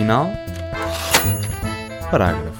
[0.00, 0.30] final,
[2.10, 2.58] parágrafo.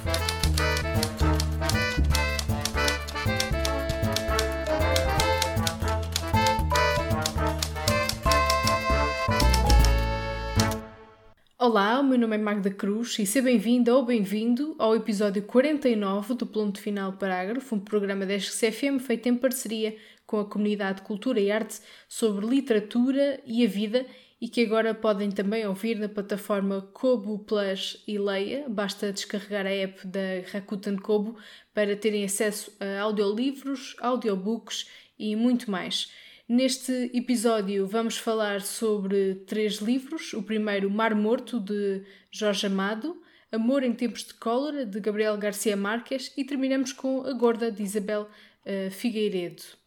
[11.59, 16.35] Olá, o meu nome é Magda Cruz e seja bem-vinda ou bem-vindo ao episódio 49
[16.35, 21.07] do Ponto Final Parágrafo, um programa da SCFM feito em parceria com a comunidade de
[21.07, 24.05] Cultura e Arte sobre literatura e a vida
[24.41, 28.67] e que agora podem também ouvir na plataforma Kobo Plus e Leia.
[28.69, 31.37] Basta descarregar a app da Rakuten Kobo
[31.75, 36.11] para terem acesso a audiolivros, audiobooks e muito mais.
[36.49, 40.33] Neste episódio vamos falar sobre três livros.
[40.33, 43.21] O primeiro, Mar Morto, de Jorge Amado,
[43.53, 47.83] Amor em Tempos de Cólera, de Gabriel Garcia Marques, e terminamos com A Gorda, de
[47.83, 49.80] Isabel uh, Figueiredo.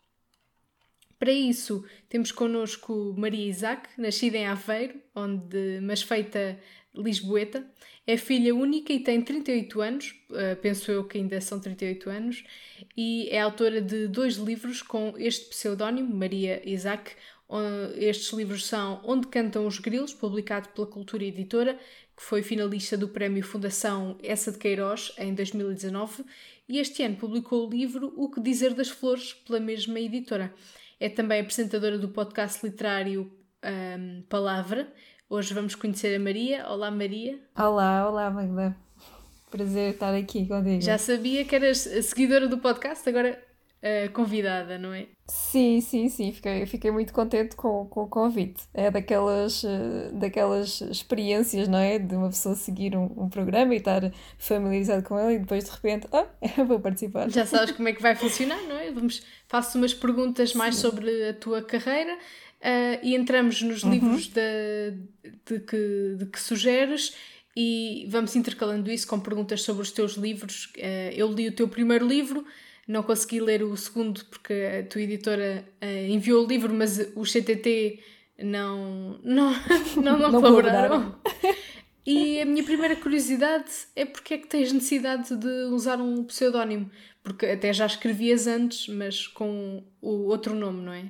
[1.24, 6.60] Para isso, temos connosco Maria Isaac, nascida em Aveiro, onde, mas feita
[6.94, 7.66] lisboeta.
[8.06, 12.44] É filha única e tem 38 anos, uh, penso eu que ainda são 38 anos,
[12.98, 17.14] e é autora de dois livros com este pseudónimo, Maria Isaac.
[17.96, 21.80] Estes livros são Onde Cantam os Grilos, publicado pela Cultura Editora,
[22.18, 26.26] que foi finalista do Prémio Fundação Essa de Queiroz em 2019,
[26.68, 30.54] e este ano publicou o livro O que Dizer das Flores, pela mesma editora.
[31.00, 33.32] É também apresentadora do podcast literário
[33.64, 34.92] um, Palavra,
[35.34, 36.68] Hoje vamos conhecer a Maria.
[36.70, 37.40] Olá, Maria.
[37.58, 38.78] Olá, olá, Magda.
[39.50, 40.80] Prazer estar aqui contigo.
[40.80, 43.44] Já sabia que eras seguidora do podcast, agora
[43.84, 45.08] uh, convidada, não é?
[45.28, 46.32] Sim, sim, sim.
[46.32, 48.64] Fiquei, fiquei muito contente com, com o convite.
[48.74, 52.00] É daquelas, uh, daquelas experiências, não é?
[52.00, 55.72] De uma pessoa seguir um, um programa e estar familiarizado com ele e depois de
[55.72, 56.26] repente, ah,
[56.58, 57.30] oh, vou participar.
[57.30, 58.92] Já sabes como é que vai funcionar, não é?
[58.92, 60.82] Vamos, faço umas perguntas mais sim.
[60.82, 63.92] sobre a tua carreira uh, e entramos nos uhum.
[63.92, 64.94] livros de,
[65.46, 67.16] de, que, de que sugeres
[67.56, 70.66] e vamos intercalando isso com perguntas sobre os teus livros.
[70.78, 72.44] Uh, eu li o teu primeiro livro,
[72.88, 77.32] não consegui ler o segundo porque a tua editora uh, enviou o livro, mas os
[77.32, 78.00] CTT
[78.40, 79.54] não, não,
[79.96, 81.16] não, não, não colaboraram.
[82.06, 86.92] E a minha primeira curiosidade é porque é que tens necessidade de usar um pseudónimo?
[87.24, 91.10] Porque até já escrevias antes, mas com o outro nome, não é?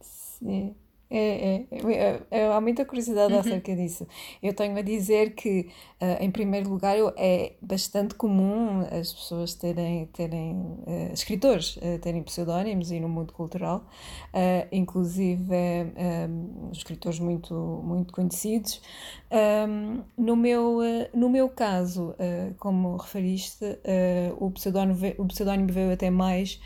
[0.00, 0.74] Sim.
[1.12, 3.40] É, é, é, é, há muita curiosidade uhum.
[3.40, 4.06] acerca disso.
[4.40, 5.68] Eu tenho a dizer que,
[6.00, 12.22] uh, em primeiro lugar, é bastante comum as pessoas terem, terem uh, escritores uh, terem
[12.22, 13.84] pseudónimos e no mundo cultural,
[14.70, 15.54] inclusive
[16.28, 17.54] um, escritores muito,
[17.84, 18.80] muito conhecidos.
[19.68, 20.78] Um, no, meu,
[21.12, 22.14] no meu caso,
[22.58, 23.64] como referiste,
[24.38, 26.60] o, pseudónimo, o pseudónimo veio até mais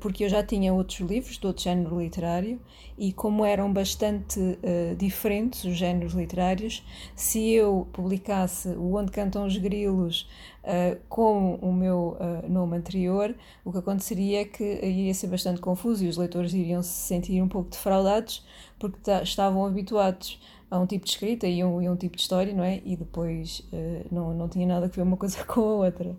[0.00, 2.60] porque eu já tinha outros livros de outro género literário
[3.00, 6.84] e como eram bastante uh, diferentes os géneros literários,
[7.16, 10.28] se eu publicasse o Onde Cantam os Grilos
[10.62, 15.62] uh, com o meu uh, nome anterior, o que aconteceria é que iria ser bastante
[15.62, 18.44] confuso e os leitores iriam se sentir um pouco defraudados
[18.78, 20.38] porque estavam habituados
[20.70, 22.82] a um tipo de escrita e um, e um tipo de história, não é?
[22.84, 23.66] E depois
[24.12, 26.14] não, não tinha nada a ver uma coisa com a outra.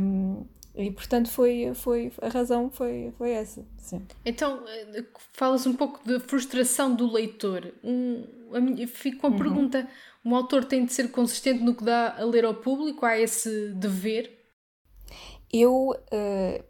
[0.00, 0.44] Um,
[0.76, 3.64] e portanto foi, foi a razão foi, foi essa.
[3.78, 4.04] Sim.
[4.24, 7.72] Então eh, falas um pouco de frustração do leitor.
[7.82, 9.36] Um, a, fico com a uhum.
[9.36, 9.88] pergunta:
[10.24, 13.06] um autor tem de ser consistente no que dá a ler ao público?
[13.06, 14.36] Há esse dever?
[15.52, 16.64] Eu, uh,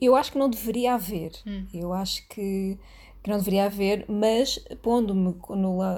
[0.00, 1.32] eu acho que não deveria haver.
[1.46, 1.66] Hum.
[1.74, 2.78] Eu acho que
[3.24, 5.56] que não deveria haver, mas pondo-me no,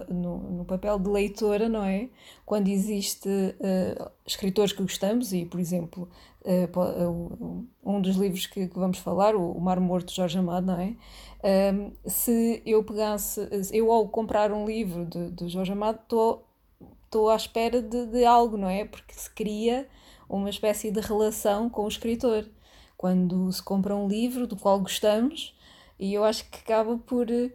[0.08, 2.08] no, no, papel de leitora, não é?
[2.44, 6.08] Quando existe uh, escritores que gostamos, e por exemplo,
[7.84, 10.94] um dos livros que, vamos falar, o Mar Morto de Jorge Amado, não é?
[12.06, 17.82] Se eu pegasse, eu ao comprar um livro de, de Jorge Amado, estou à espera
[17.82, 18.84] de, de algo, não é?
[18.84, 19.88] Porque se cria
[20.28, 22.48] uma espécie de relação com o escritor.
[22.96, 25.56] Quando se compra um livro do qual gostamos,
[25.98, 27.28] e eu acho que acaba por.
[27.28, 27.50] Uh,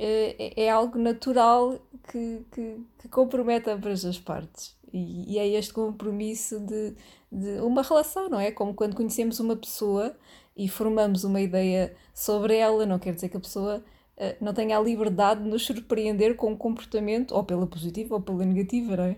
[0.00, 1.76] é, é, algo natural
[2.08, 4.77] que, que, que, compromete ambas as partes.
[4.92, 6.94] E, e, é este compromisso de,
[7.30, 8.50] de uma relação, não é?
[8.50, 10.16] Como quando conhecemos uma pessoa
[10.56, 13.84] e formamos uma ideia sobre ela, não quer dizer que a pessoa
[14.16, 18.20] uh, não tenha a liberdade de nos surpreender com um comportamento, ou pela positiva ou
[18.20, 19.16] pela negativa, não é?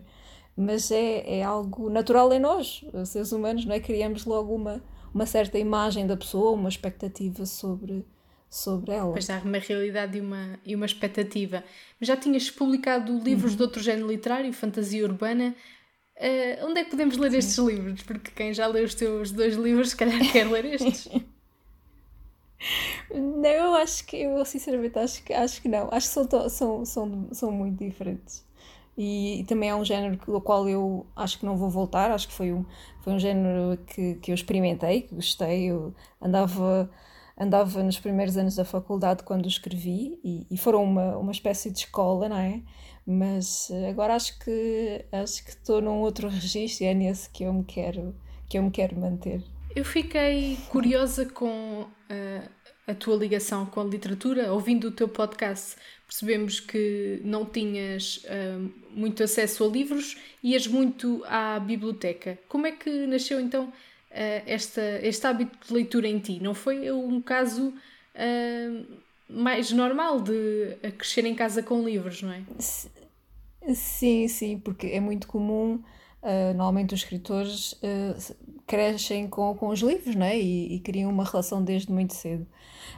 [0.57, 3.81] Mas é, é algo natural em nós, seres humanos, não é?
[3.81, 4.83] Criamos logo uma,
[5.15, 8.05] uma certa imagem da pessoa, uma expectativa sobre
[8.51, 9.13] sobre ela.
[9.13, 11.65] Pois há uma realidade e uma, e uma expectativa.
[12.01, 13.57] Já tinhas publicado livros uhum.
[13.57, 15.55] de outro género literário, fantasia urbana.
[16.17, 17.39] Uh, onde é que podemos ler Sim.
[17.39, 18.03] estes livros?
[18.03, 21.09] Porque quem já leu os teus dois livros, se calhar quer ler estes.
[23.11, 25.89] não, eu acho que, eu sinceramente acho que, acho que não.
[25.91, 28.45] Acho que são, são, são, são muito diferentes.
[28.97, 32.29] e, e, também é um género do qual eu acho que não vou voltar, acho
[32.29, 32.65] que foi um,
[33.01, 36.91] foi um género que, que eu experimentei, que gostei, eu andava,
[37.41, 41.79] andava nos primeiros anos da faculdade quando escrevi e, e foram uma, uma espécie de
[41.79, 42.61] escola, não é?
[43.07, 47.53] Mas agora acho que acho que estou num outro registro e é nesse que eu
[47.53, 48.15] me quero,
[48.47, 49.43] que eu me quero manter.
[49.75, 52.51] Eu fiquei curiosa com uh,
[52.87, 54.53] a tua ligação com a literatura.
[54.53, 55.77] Ouvindo o teu podcast,
[56.07, 62.39] percebemos que não tinhas uh, muito acesso a livros, ias muito à biblioteca.
[62.49, 63.73] Como é que nasceu então
[64.11, 66.41] esta, este hábito de leitura em ti?
[66.43, 67.73] Não foi um caso
[69.29, 72.43] mais normal de crescer em casa com livros, não é?
[73.75, 75.83] Sim, sim, porque é muito comum
[76.23, 78.37] Uh, normalmente os escritores uh,
[78.67, 80.39] crescem com, com os livros né?
[80.39, 82.47] e, e criam uma relação desde muito cedo.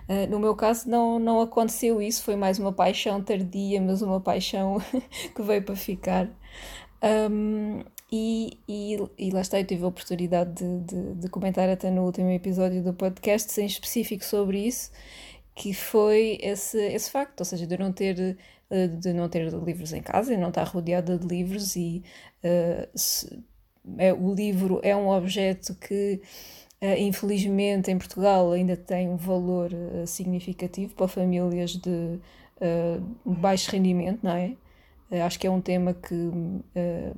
[0.09, 4.21] Uh, no meu caso não, não aconteceu isso, foi mais uma paixão tardia, mas uma
[4.21, 4.79] paixão
[5.35, 6.29] que veio para ficar.
[7.31, 11.91] Um, e, e, e, lá está, eu tive a oportunidade de, de, de, comentar até
[11.91, 14.93] no último episódio do podcast em específico sobre isso,
[15.55, 18.37] que foi esse, esse facto, ou seja, de não ter
[19.01, 22.03] de não ter livros em casa e não estar rodeada de livros e
[22.43, 23.43] uh, se,
[23.99, 26.23] é, o livro é um objeto que
[26.81, 32.19] uh, infelizmente em Portugal ainda tem um valor uh, significativo para famílias de
[33.27, 34.55] baixo rendimento, não é?
[35.21, 36.31] Acho que é um tema que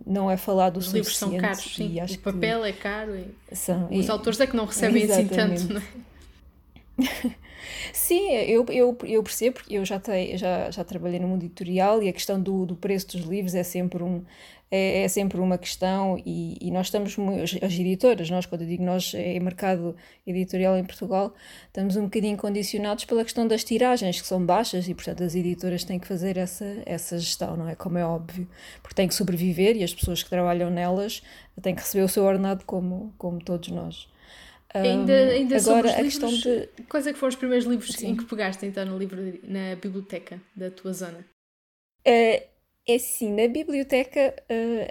[0.07, 1.97] não é falado o Os livros são caros, sim.
[2.01, 4.11] o papel é caro e são, os e...
[4.11, 5.85] autores é que não recebem assim tanto, não é?
[7.93, 12.03] Sim, eu, eu, eu percebo, porque eu já, te, já, já trabalhei no mundo editorial
[12.03, 14.23] e a questão do, do preço dos livros é sempre, um,
[14.75, 17.17] é, é sempre uma questão e, e nós estamos,
[17.63, 19.95] as editoras, nós quando eu digo nós é mercado
[20.27, 21.33] editorial em Portugal,
[21.69, 25.85] estamos um bocadinho condicionados pela questão das tiragens que são baixas e portanto as editoras
[25.85, 27.77] têm que fazer essa, essa gestão, não é?
[27.77, 28.49] Como é óbvio,
[28.83, 31.23] porque têm que sobreviver e as pessoas que trabalham nelas
[31.63, 34.09] têm que receber o seu ordenado como, como todos nós.
[34.75, 36.69] Ainda, ainda agora, a livros, questão de.
[36.89, 38.09] Quais é que foram os primeiros livros Sim.
[38.09, 41.25] em que pegaste então no livro, na biblioteca da tua zona?
[42.05, 42.54] Uh,
[42.87, 44.35] é sim, na biblioteca,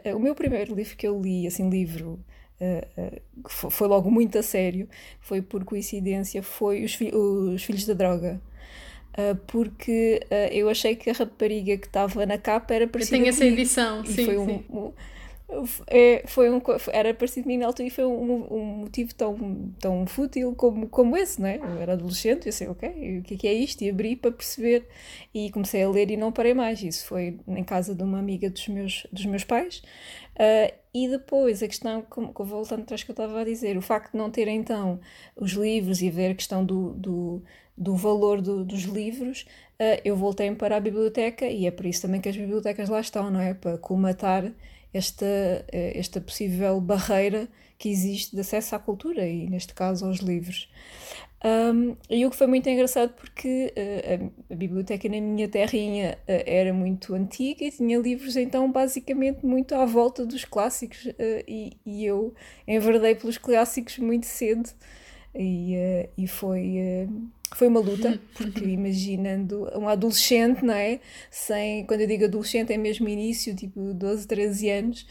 [0.05, 2.19] uh, o meu primeiro livro que eu li, assim, livro
[2.59, 7.85] uh, uh, foi logo muito a sério, foi por coincidência, foi Os, fi os Filhos
[7.85, 8.41] da Droga.
[9.47, 13.45] porque eu achei que a rapariga que estava na capa era parecida Eu tenho essa
[13.45, 14.65] edição, sim, foi sim.
[14.69, 14.93] Um, um,
[15.87, 16.61] é, foi um,
[16.91, 21.15] era parecido comigo na altura e foi um, um motivo tão, tão fútil como, como
[21.17, 21.57] esse, não é?
[21.57, 23.81] Eu era adolescente e sei, ok, o que é, que é isto?
[23.83, 24.87] E abri para perceber
[25.33, 26.81] e comecei a ler e não parei mais.
[26.81, 29.83] Isso foi em casa de uma amiga dos meus, dos meus pais.
[30.33, 32.05] Uh, e depois a questão,
[32.39, 34.99] voltando atrás que eu estava a dizer, o facto de não ter então
[35.35, 37.43] os livros e ver a questão do, do,
[37.77, 39.45] do valor do, dos livros,
[39.79, 42.99] uh, eu voltei para a biblioteca e é por isso também que as bibliotecas lá
[42.99, 43.53] estão, não é?
[43.53, 44.51] Para colmatar
[44.93, 45.25] esta,
[45.71, 47.47] eh, esta possível barreira
[47.77, 50.69] que existe de acesso à cultura e, neste caso, aos livros.
[51.45, 56.17] Um, e o que foi muito engraçado porque uh, a, a, biblioteca na minha terrinha
[56.21, 61.43] uh, era muito antiga e tinha livros então basicamente muito à volta dos clássicos uh,
[61.45, 62.33] e, e, eu
[62.65, 64.69] enverdei pelos clássicos muito cedo
[65.35, 67.07] e, e foi
[67.53, 70.99] foi uma luta, porque imaginando um adolescente, não é?
[71.29, 75.07] Sem, quando eu digo adolescente, é mesmo início, tipo 12, 13 anos,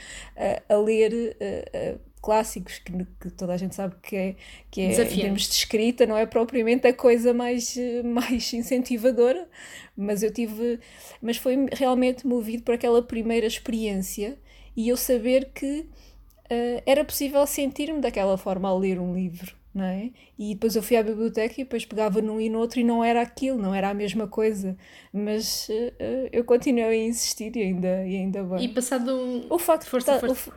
[0.69, 4.37] a, ler uh, uh, clássicos que, que, toda a gente sabe que é,
[4.71, 9.49] que é em termos de escrita, não é propriamente a coisa mais, mais incentivadora,
[9.97, 10.81] mas eu tive,
[11.21, 14.39] mas foi realmente movido por aquela primeira experiência
[14.77, 19.85] e eu saber que uh, era possível sentir-me daquela forma ao ler um livro não
[19.85, 20.11] é?
[20.39, 23.03] E depois eu fui à biblioteca e depois pegava num e no outro e não
[23.03, 24.77] era aquilo, não era a mesma coisa.
[25.13, 28.65] Mas uh, eu continuei a insistir e ainda, e ainda bem.
[28.65, 29.47] E passado um...
[29.49, 30.21] O facto força, de...
[30.21, 30.53] força.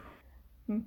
[0.68, 0.84] O, hum.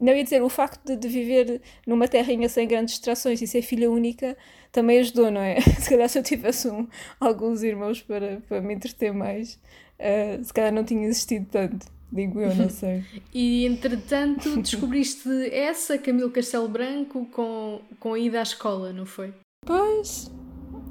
[0.00, 3.62] não ia dizer, o facto de, de, viver numa terrinha sem grandes distrações e ser
[3.62, 4.36] filha única
[4.72, 5.60] também ajudou, não é?
[5.78, 6.88] Se calhar se eu tivesse um,
[7.20, 9.54] alguns irmãos para, para me entreter mais,
[9.98, 11.86] uh, se calhar não tinha existido tanto.
[12.12, 13.04] Digo eu, não sei.
[13.32, 19.32] e entretanto descobriste essa, Camilo Castelo Branco, com, com a ida à escola, não foi?
[19.64, 20.30] Pois.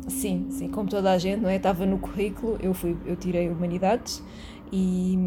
[0.07, 1.57] Sim, sim, como toda a gente, não é?
[1.57, 4.23] Estava no currículo, eu, fui, eu tirei Humanidades
[4.71, 5.17] e,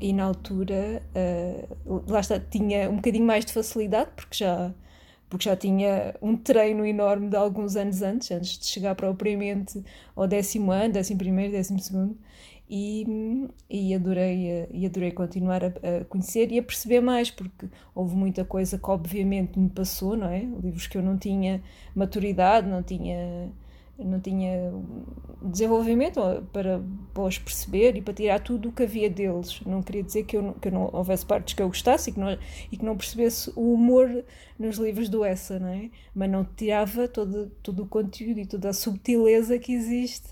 [0.00, 4.72] e na altura, uh, lá está, tinha um bocadinho mais de facilidade, porque já,
[5.28, 9.82] porque já tinha um treino enorme de alguns anos antes, antes de chegar propriamente
[10.14, 12.16] ao décimo ano, décimo primeiro, décimo segundo,
[12.68, 18.16] e, e, adorei, e adorei continuar a, a, conhecer e a perceber mais, porque houve
[18.16, 20.40] muita coisa que obviamente me passou, não é?
[20.40, 21.62] Livros que eu não tinha
[21.94, 23.52] maturidade, não tinha
[23.98, 24.72] não tinha
[25.42, 26.20] desenvolvimento
[26.52, 26.82] para,
[27.14, 29.60] para os perceber e para tirar tudo o que havia deles.
[29.62, 32.20] Não queria dizer que, eu, que eu não houvesse partes que eu gostasse e que,
[32.20, 32.38] não,
[32.70, 34.24] e que não percebesse o humor
[34.58, 35.90] nos livros do Essa, não é?
[36.14, 40.28] Mas não tirava todo, todo o conteúdo e toda a subtileza que existe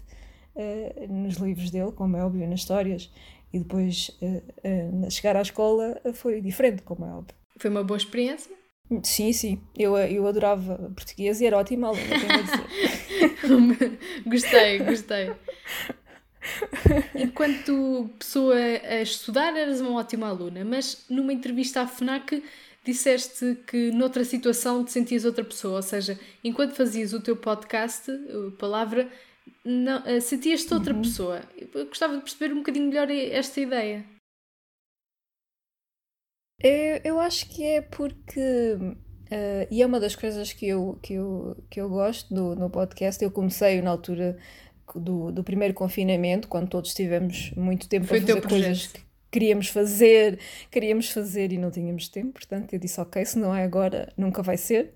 [0.54, 3.10] uh, nos livros dele, como é óbvio, nas histórias.
[3.52, 7.34] E depois, uh, uh, chegar à escola foi diferente, como é óbvio.
[7.56, 8.54] Foi uma boa experiência?
[9.02, 9.60] Sim, sim.
[9.76, 13.03] Eu, eu adorava português e era ótima aluna, tenho a dizer.
[14.26, 15.32] gostei, gostei.
[17.14, 22.42] Enquanto pessoa a estudar, eras uma ótima aluna, mas numa entrevista à FNAC
[22.84, 28.12] disseste que noutra situação te sentias outra pessoa, ou seja, enquanto fazias o teu podcast,
[28.58, 29.10] palavra,
[29.64, 31.02] não, sentias-te outra uhum.
[31.02, 31.42] pessoa.
[31.56, 34.04] Eu gostava de perceber um bocadinho melhor esta ideia.
[36.60, 38.76] Eu, eu acho que é porque.
[39.26, 42.70] Uh, e é uma das coisas que eu, que eu, que eu gosto do, no
[42.70, 43.22] podcast.
[43.22, 44.36] Eu comecei na altura
[44.94, 49.00] do, do primeiro confinamento, quando todos tivemos muito tempo Foi para fazer coisas que
[49.34, 50.38] queríamos fazer,
[50.70, 54.42] queríamos fazer e não tínhamos tempo, portanto eu disse ok, se não é agora, nunca
[54.44, 54.94] vai ser.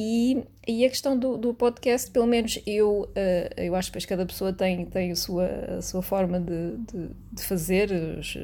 [0.00, 4.24] E, e a questão do, do podcast, pelo menos eu, uh, eu acho que cada
[4.24, 5.46] pessoa tem, tem a, sua,
[5.78, 8.38] a sua forma de, de, de fazer os,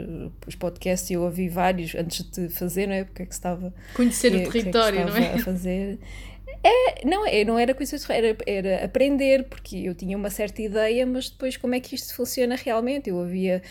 [0.49, 1.09] os, podcasts.
[1.13, 3.05] Eu ouvi vários antes de fazer, não é?
[3.05, 3.73] Porque é que estava.
[3.95, 5.35] Conhecer o território, que é não é?
[5.35, 5.99] A fazer.
[6.67, 11.05] É, não, é, não era coisa era, era aprender, porque eu tinha uma certa ideia,
[11.05, 13.11] mas depois como é que isto funciona realmente?
[13.11, 13.63] Eu ouvia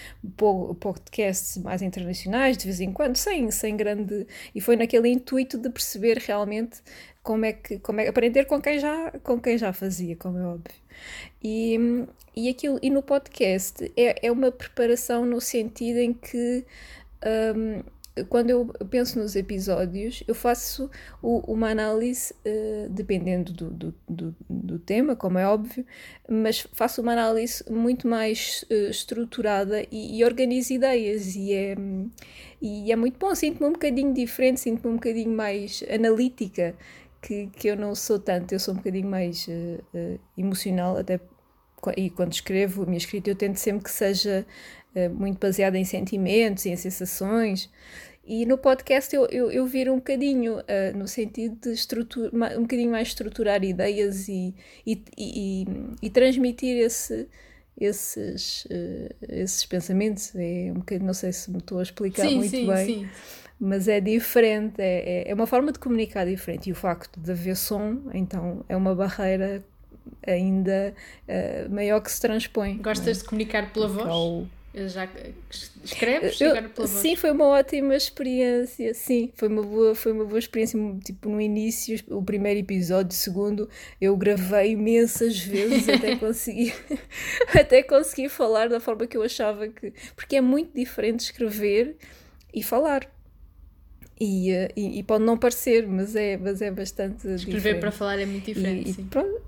[0.80, 4.28] podcasts mais internacionais de vez em quando, sem, sem grande.
[4.54, 6.84] E foi naquele intuito de perceber realmente
[7.24, 7.80] como é que.
[7.80, 10.76] Como é, aprender com quem, já, com quem já fazia, como é óbvio.
[11.44, 16.64] E, e, aquilo, e no podcast é, é uma preparação no sentido em que.
[17.26, 17.82] Um,
[18.30, 20.90] quando eu penso nos episódios, eu faço
[21.22, 25.84] o, uma análise, uh, dependendo do, do, do, do, tema, como é óbvio,
[26.30, 31.36] mas faço uma análise muito mais uh, estruturada e, e, organizo ideias.
[31.36, 31.76] E é,
[32.62, 36.76] e é muito bom, sinto-me um bocadinho diferente, sinto-me um bocadinho mais analítica,
[37.20, 41.20] que, que eu não sou tanto, eu sou um bocadinho mais uh, emocional, até
[41.98, 44.46] e quando escrevo a minha escrita, eu tento sempre que seja
[45.10, 47.70] muito baseada em sentimentos e em sensações.
[48.26, 52.62] E no podcast eu, eu, eu viro um bocadinho uh, no sentido de estrutura, um
[52.62, 54.56] bocadinho mais estruturar ideias e,
[54.88, 55.66] e, e,
[56.02, 57.28] e transmitir esse,
[57.78, 60.34] esses, uh, esses pensamentos.
[60.36, 62.86] É um bocadinho, não sei se me estou a explicar sim, muito sim, bem.
[62.86, 63.10] Sim.
[63.60, 66.70] Mas é diferente, é, é, é uma forma de comunicar diferente.
[66.70, 69.64] E o facto de haver som, então, é uma barreira
[70.26, 70.94] ainda
[71.28, 72.78] uh, maior que se transpõe.
[72.78, 73.22] Gostas é?
[73.22, 74.48] de comunicar pela voz?
[74.76, 75.08] Já
[75.84, 76.56] escreves eu?
[76.88, 78.92] Sim, foi uma ótima experiência.
[78.96, 80.80] Sim, foi uma boa, foi uma boa experiência.
[81.06, 83.70] Tipo, no início, o primeiro episódio, o segundo,
[84.02, 86.74] eu gravei imensas vezes até conseguir
[87.54, 89.94] até conseguir falar da forma que eu achava que.
[90.16, 91.96] Porque é muito diferente escrever
[92.52, 93.08] e falar.
[94.20, 97.80] E, eh, e, e, pode não parecer, mas é, mas é bastante Escrever diferente.
[97.80, 99.00] para falar é muito diferente.
[99.00, 99.42] E, e pronto,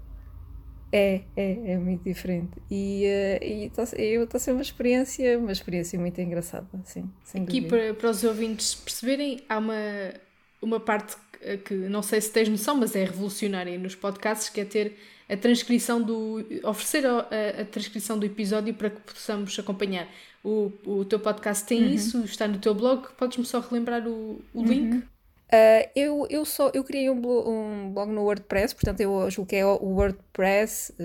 [0.96, 2.54] é, é, é muito diferente.
[2.72, 7.10] E, uh, e tá, está a ser uma experiência, uma experiência muito engraçada, sim.
[7.36, 10.14] Aqui para, para os ouvintes perceberem, há uma,
[10.62, 14.62] uma parte que, que não sei se tens noção, mas é revolucionária nos podcasts, que
[14.62, 14.96] é ter
[15.28, 16.46] a transcrição do.
[16.64, 17.28] oferecer a,
[17.62, 20.08] a, transcrição do episódio para que possamos acompanhar.
[20.42, 21.90] O, o teu podcast tem uhum.
[21.90, 23.08] isso, está no teu blog.
[23.18, 24.66] Podes-me só relembrar o, o uhum.
[24.66, 25.04] link?
[25.46, 29.50] Uh, eu, eu, só, eu criei um blog, um blog no WordPress, portanto eu julgo
[29.50, 30.96] que é o WordPress uh,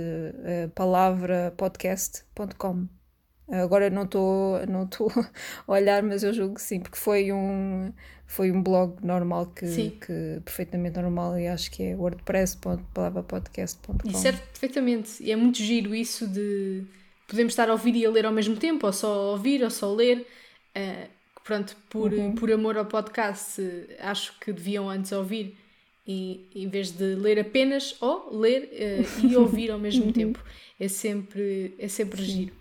[0.67, 2.89] uh, palavrapodcast.com.
[3.53, 4.89] Agora não estou não
[5.67, 7.93] a olhar, mas eu julgo que sim, porque foi um,
[8.25, 14.09] foi um blog normal que, que perfeitamente normal e acho que é wordpress.palavrapodcast.com.
[14.09, 16.85] E serve perfeitamente, e é muito giro isso de
[17.27, 19.93] podemos estar a ouvir e a ler ao mesmo tempo, ou só ouvir ou só
[19.93, 20.27] ler.
[20.77, 22.35] Uh, pronto, por, uhum.
[22.35, 23.61] por amor ao podcast,
[23.99, 25.57] acho que deviam antes ouvir
[26.07, 30.13] e, em vez de ler apenas, ou ler uh, e ouvir ao mesmo uhum.
[30.13, 30.45] tempo.
[30.79, 32.53] É sempre, é sempre giro.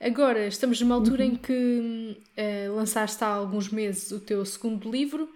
[0.00, 1.32] Agora, estamos numa altura uhum.
[1.32, 5.28] em que uh, lançaste há alguns meses o teu segundo livro.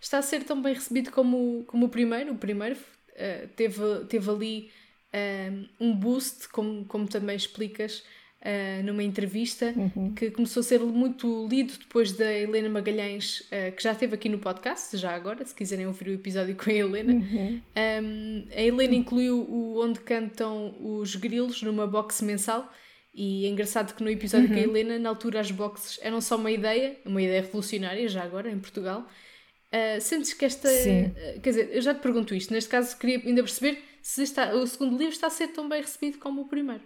[0.00, 2.32] Está a ser tão bem recebido como, como o primeiro.
[2.32, 4.70] O primeiro uh, teve, teve ali
[5.78, 8.02] um boost, como, como também explicas,
[8.42, 10.12] uh, numa entrevista uhum.
[10.14, 14.28] que começou a ser muito lido depois da Helena Magalhães, uh, que já esteve aqui
[14.28, 17.14] no podcast, já agora, se quiserem ouvir o episódio com a Helena.
[17.14, 17.60] Uhum.
[17.76, 22.70] Um, a Helena incluiu o Onde Cantam os Grilos numa box mensal.
[23.14, 24.54] E é engraçado que no episódio uhum.
[24.54, 24.70] com a uhum.
[24.70, 28.58] Helena, na altura as boxes eram só uma ideia, uma ideia revolucionária já agora em
[28.58, 29.06] Portugal.
[29.68, 30.68] Uh, sentes que esta.
[30.68, 34.54] Uh, quer dizer, eu já te pergunto isto, neste caso queria ainda perceber se está,
[34.54, 36.82] o segundo livro está a ser tão bem recebido como o primeiro.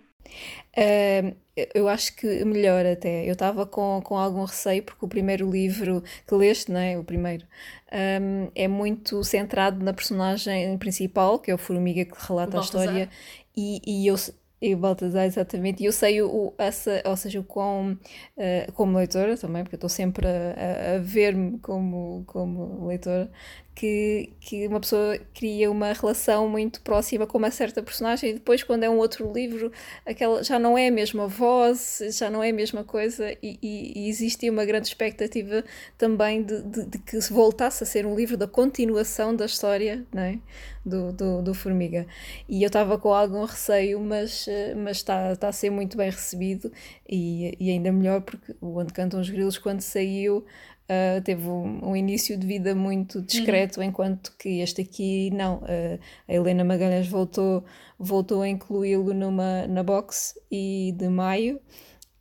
[0.76, 1.36] Uh,
[1.74, 3.26] eu acho que melhor até.
[3.26, 6.98] Eu estava com, com algum receio, porque o primeiro livro que leste, não é?
[6.98, 7.46] O primeiro,
[7.92, 13.08] um, é muito centrado na personagem principal, que é o Formiga que relata a história,
[13.56, 14.16] e, e eu
[14.60, 15.82] e o Baltazar, exatamente.
[15.82, 19.78] E eu sei o, essa, ou seja, o quão, uh, como leitora também, porque eu
[19.78, 23.30] estou sempre a, a ver-me como, como leitora,
[23.76, 28.62] que, que uma pessoa cria uma relação muito próxima com uma certa personagem e depois
[28.62, 29.70] quando é um outro livro
[30.06, 33.92] aquela já não é a mesma voz, já não é a mesma coisa e, e,
[33.94, 35.62] e existe uma grande expectativa
[35.98, 40.22] também de, de, de, que voltasse a ser um livro da continuação da história não
[40.22, 40.38] é?
[40.82, 42.06] do, do, do Formiga.
[42.48, 46.72] E eu estava com algum receio, mas, mas está, está a ser muito bem recebido
[47.06, 50.46] e, e ainda melhor porque o Onde Cantam os Grilos quando saiu
[50.86, 53.86] Uh, teve um, um, início de vida muito discreto, uhum.
[53.86, 55.56] enquanto que este aqui não.
[55.56, 57.64] Uh, a Helena Magalhães voltou,
[57.98, 61.60] voltou a incluí-lo numa na box e de maio.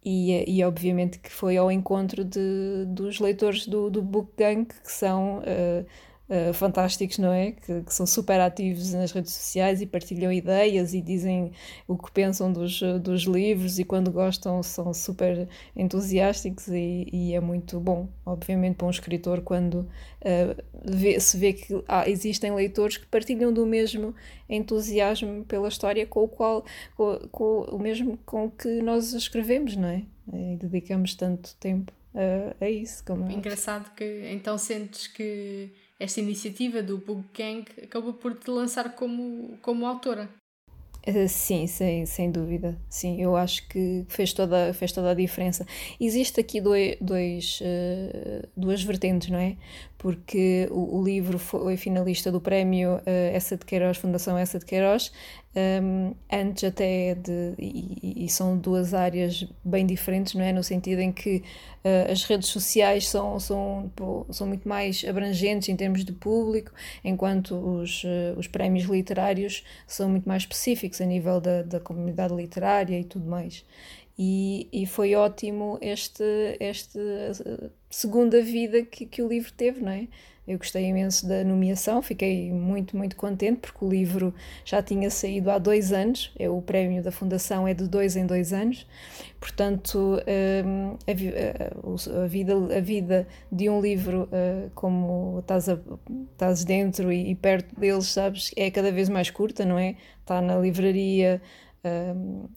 [0.03, 4.91] E, e obviamente que foi ao encontro de, dos leitores do, do Book Gang, que
[4.91, 5.86] são uh,
[6.29, 7.51] uh, fantásticos, não é?
[7.51, 11.51] Que, que, são super ativos nas redes sociais e partilham ideias e dizem
[11.88, 17.39] o que pensam dos, dos livros e quando gostam são super entusiásticos e, e é
[17.39, 22.98] muito bom, obviamente, para um escritor quando uh, vê, se vê que ah, existem leitores
[22.98, 24.13] que partilham do mesmo
[24.50, 26.65] entusiasmo pela história com o qual,
[26.96, 30.03] com, com o mesmo com que nós escrevemos, não é?
[30.34, 33.03] E dedicamos tanto tempo a, a isso.
[33.05, 38.95] Como Engraçado que então sentes que esta iniciativa do Book Gang acabou por te lançar
[38.95, 40.29] como, como autora.
[41.07, 42.75] Uh, sim, sem, sem dúvida.
[42.89, 45.65] Sim, eu acho que fez toda, fez toda a diferença.
[46.01, 49.55] Existe aqui dois, dois, uh, duas vertentes, não é?
[50.05, 53.01] Porque o, o, livro foi finalista do prémio uh,
[53.33, 55.12] Essa de Queiroz, Fundação Essa de Queiroz,
[55.55, 57.55] um, antes até de.
[57.57, 60.53] E, e, são duas áreas bem diferentes, não é?
[60.53, 61.37] No sentido em que
[61.83, 63.91] uh, as redes sociais são, são,
[64.29, 66.72] são muito mais abrangentes em termos de público,
[67.03, 72.35] enquanto os, uh, os prémios literários são muito mais específicos a nível da, da comunidade
[72.35, 73.65] literária e tudo mais.
[74.20, 76.24] E, e foi ótimo este,
[76.59, 77.00] este
[77.96, 80.08] segunda vida que, que o livro teve, não é?
[80.46, 85.50] Eu gostei imenso da nomeação, fiquei muito, muito contente porque o livro já tinha saído
[85.50, 88.86] há dois anos, é, o prémio da Fundação é de dois em dois anos,
[89.40, 90.22] portanto
[90.66, 95.79] hum, a, vida, a vida de um livro, uh, como estás, a,
[96.34, 99.96] estás dentro e perto deles, sabes, é cada vez mais curta, não é?
[100.22, 101.42] Está na livraria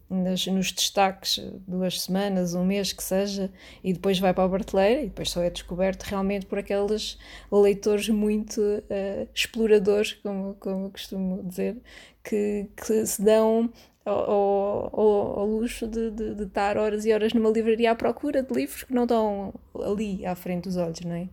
[0.09, 3.51] nas, nos destaques duas semanas, um mês que seja,
[3.83, 7.19] e depois vai para a Barteleira e depois só é descoberto realmente por aqueles
[7.51, 11.77] leitores muito uh, exploradores, como, como costumo dizer,
[12.23, 13.71] que, que se dão
[14.05, 18.43] ao, ao, ao, luxo de, de, de, estar horas e horas numa livraria à procura
[18.43, 21.29] de livros que não estão ali à frente dos olhos, não é?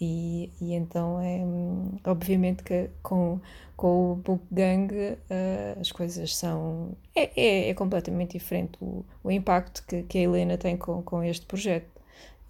[0.00, 1.40] E, e então é
[2.08, 3.38] obviamente que com,
[3.76, 9.30] com o Book Gang uh, as coisas são é, é, é, completamente diferente o, o
[9.30, 12.00] impacto que, que a Helena tem com, com este projeto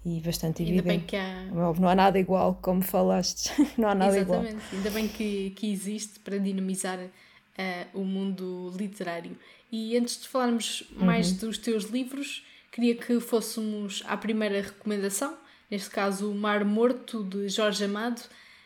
[0.05, 1.15] e bastante ainda evidente.
[1.15, 1.43] Há...
[1.51, 4.51] Não há nada igual, como falaste, não há nada Exatamente.
[4.53, 4.65] igual.
[4.71, 9.37] Ainda bem que, que existe para dinamizar uh, o mundo literário.
[9.69, 11.37] E antes de falarmos mais uhum.
[11.37, 15.35] dos teus livros, queria que fôssemos à primeira recomendação
[15.71, 18.21] neste caso O Mar Morto, de Jorge Amado.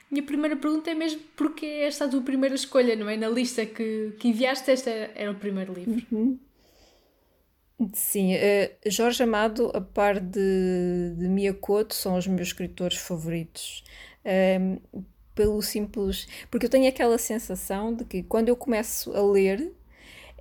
[0.09, 3.15] Minha primeira pergunta é mesmo porque é esta a tua primeira escolha, não é?
[3.15, 6.05] Na lista que, que enviaste, este era o primeiro livro.
[6.11, 6.39] Uhum.
[7.93, 13.83] Sim, uh, Jorge Amado, a par de, de Mia Couto, são os meus escritores favoritos.
[14.23, 14.79] Um, ehm,
[15.35, 16.27] pelo simples.
[16.49, 19.71] Porque eu tenho aquela sensação de que quando eu começo a ler,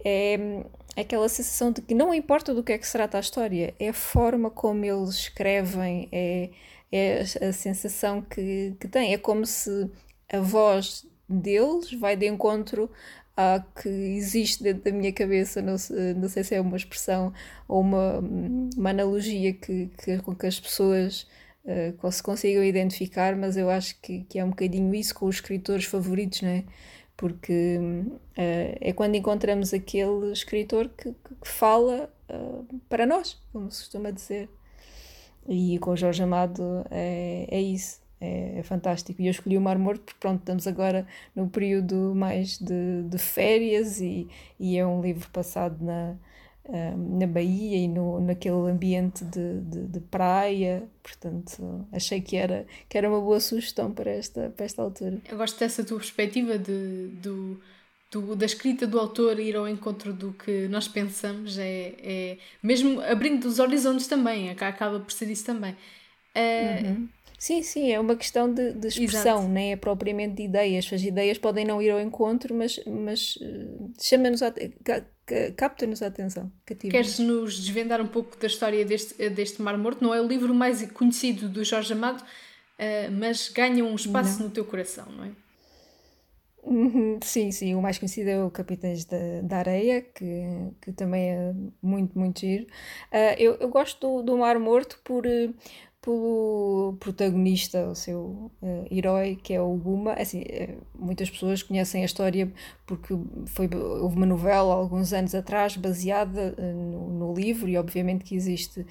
[0.04, 0.64] é,
[0.96, 3.88] aquela sensação de que não importa do que é que se trata a história, é
[3.88, 6.50] a forma como eles escrevem, é,
[6.92, 9.12] é a sensação que, que tem.
[9.12, 9.90] É como se
[10.32, 12.90] a voz deles vai de encontro
[13.36, 17.32] a que existe dentro da minha cabeça, não sei, não sei se é uma expressão
[17.66, 18.20] ou uma,
[18.76, 21.26] uma analogia que, que, com que as pessoas
[21.64, 25.36] uh, se consigam identificar, mas eu acho que, que é um bocadinho isso com os
[25.36, 26.64] escritores favoritos, não é?
[27.16, 33.80] Porque uh, é quando encontramos aquele escritor que, que fala uh, para nós, como se
[33.82, 34.48] costuma dizer.
[35.46, 39.20] E com o Jorge Amado é, é isso, é, é, fantástico.
[39.20, 43.18] E eu escolhi o Mar Morto porque, pronto, estamos agora no período mais de, de
[43.18, 44.26] férias e,
[44.58, 46.16] e é um livro passado na,
[46.68, 52.96] na Bahia e no, naquele ambiente de, de, de, praia, portanto achei que era, que
[52.96, 55.18] era uma boa sugestão para esta, para esta altura.
[55.28, 57.60] Eu gosto dessa tua perspectiva de, do,
[58.10, 63.00] do, da escrita do autor ir ao encontro do que nós pensamos, é, é mesmo
[63.02, 65.76] abrindo os horizontes também, acaba por ser isso também.
[66.34, 67.08] Uh, uhum.
[67.44, 69.48] Sim, sim, é uma questão de, de expressão, Exato.
[69.48, 70.90] nem é propriamente de ideias.
[70.90, 74.50] As ideias podem não ir ao encontro, mas, mas uh, chama-nos a,
[75.54, 76.50] capta-nos a atenção.
[76.64, 80.02] Queres-nos desvendar um pouco da história deste, deste Mar Morto?
[80.02, 84.46] Não é o livro mais conhecido do Jorge Amado, uh, mas ganha um espaço não.
[84.46, 85.30] no teu coração, não é?
[86.62, 90.46] Uhum, sim, sim, o mais conhecido é o Capitães da, da Areia, que,
[90.80, 91.52] que também é
[91.82, 92.64] muito, muito giro.
[93.12, 95.26] Uh, eu, eu gosto do, do Mar Morto por,
[96.04, 100.12] pelo protagonista, o seu uh, herói, que é o Guma.
[100.12, 102.52] Assim, uh, muitas pessoas conhecem a história
[102.84, 103.14] porque
[103.46, 108.34] foi, houve uma novela alguns anos atrás baseada uh, no, no, livro, e obviamente que
[108.34, 108.84] existe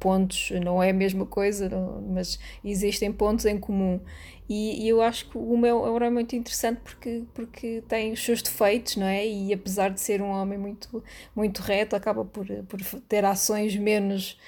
[0.00, 1.68] pontos, não é a mesma coisa,
[2.10, 4.00] mas existem pontos em comum.
[4.48, 8.24] E, e, eu acho que o Guma é herói muito interessante porque, porque tem os
[8.24, 9.26] seus defeitos, não é?
[9.26, 14.38] E apesar de ser um homem muito, muito reto, acaba por, por ter ações menos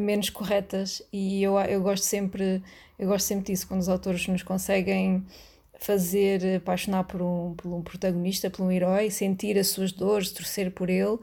[0.00, 2.62] menos corretas e eu, eu gosto sempre
[2.98, 5.24] eu gosto sempre disso quando os autores nos conseguem
[5.82, 10.70] fazer apaixonar por um, por um protagonista, por um herói, sentir as suas dores, torcer
[10.70, 11.20] por ele uh,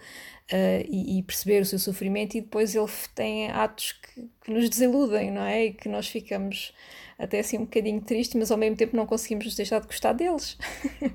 [0.88, 5.32] e, e, perceber o seu sofrimento e depois ele tem atos que, que, nos desiludem,
[5.32, 5.66] não é?
[5.66, 6.74] E que nós ficamos
[7.18, 10.14] até assim um bocadinho tristes, mas ao mesmo tempo não conseguimos nos deixar de gostar
[10.14, 10.58] deles.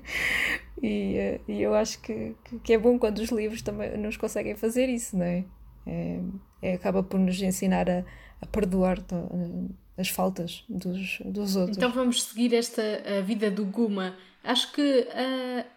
[0.81, 4.55] e, uh, e eu acho que, que é bom quando os livros também nos conseguem
[4.55, 5.45] fazer isso, não é?
[5.85, 6.19] É
[6.65, 8.03] é, acaba por nos ensinar a,
[8.41, 8.97] a perdoar
[9.97, 11.77] as faltas dos, dos outros.
[11.77, 12.81] Então vamos seguir esta
[13.17, 14.15] a vida do Guma.
[14.43, 15.07] Acho que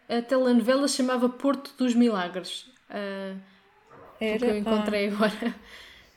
[0.08, 2.70] a, a telenovela chamava Porto dos Milagres.
[2.88, 3.38] Uh,
[4.18, 4.38] Era?
[4.38, 5.12] que eu encontrei ah.
[5.12, 5.54] agora.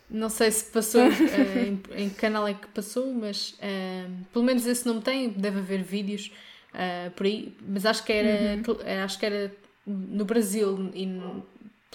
[0.10, 1.12] Não sei se passou, uh,
[1.96, 5.60] em, em, que canal é que passou, mas uh, pelo menos esse nome tem, deve
[5.60, 6.32] haver vídeos
[6.74, 9.04] uh, por aí, mas acho que era, uhum.
[9.04, 9.54] acho que era
[9.86, 11.06] no Brasil e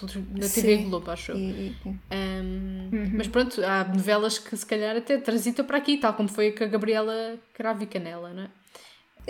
[0.05, 0.89] na TV Sim.
[0.89, 1.37] Globo, acho eu.
[1.37, 1.73] Um,
[2.11, 3.11] uhum.
[3.15, 6.63] Mas pronto, há novelas que se calhar até transitam para aqui, tal como foi com
[6.63, 8.49] a Gabriela Cravo e Canela, não é?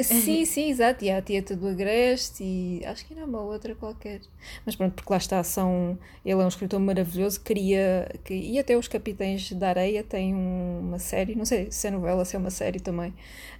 [0.03, 1.03] Sim, sim, exato.
[1.03, 4.21] E há a Tieta do Agreste e acho que era uma outra qualquer.
[4.65, 8.07] Mas pronto, porque lá está, são, ele é um escritor maravilhoso, queria.
[8.23, 12.25] Que, e até os Capitães da Areia têm uma série, não sei se é novela,
[12.25, 13.13] se é uma série também.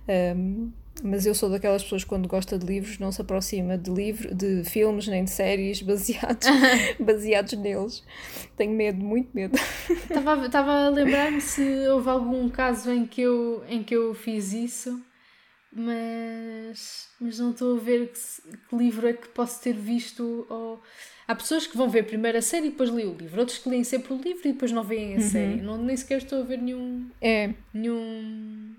[0.08, 0.72] Um,
[1.04, 4.34] mas eu sou daquelas pessoas que quando gosta de livros não se aproxima de livro,
[4.34, 6.48] de filmes nem de séries baseados,
[7.00, 8.04] baseados neles.
[8.56, 9.58] Tenho medo, muito medo.
[10.46, 15.02] Estava a lembrar-me se houve algum caso em que eu, em que eu fiz isso,
[15.72, 18.20] mas, mas não estou a ver que,
[18.70, 20.46] que livro é que posso ter visto.
[20.50, 20.82] Ou...
[21.28, 23.70] Há pessoas que vão ver primeiro a série e depois leem o livro, outros que
[23.70, 25.30] leem sempre o livro e depois não veem a uhum.
[25.30, 25.62] série.
[25.62, 27.10] Não, nem sequer estou a ver nenhum.
[27.22, 27.54] É.
[27.74, 28.76] Nenhum.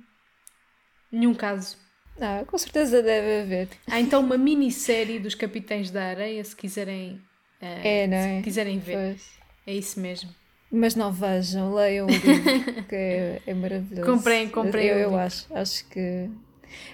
[1.12, 1.87] Nenhum caso.
[2.20, 3.68] Ah, com certeza deve haver.
[3.86, 7.20] Há então uma minissérie dos Capitães da Areia, se quiserem,
[7.62, 8.36] uh, é, não é?
[8.38, 9.14] Se quiserem ver.
[9.14, 9.38] Pois.
[9.66, 10.30] É isso mesmo.
[10.70, 14.10] Mas não vejam, leiam o livro, que é, é maravilhoso.
[14.10, 14.86] Comprem, comprem.
[14.86, 16.28] Eu, eu acho, acho que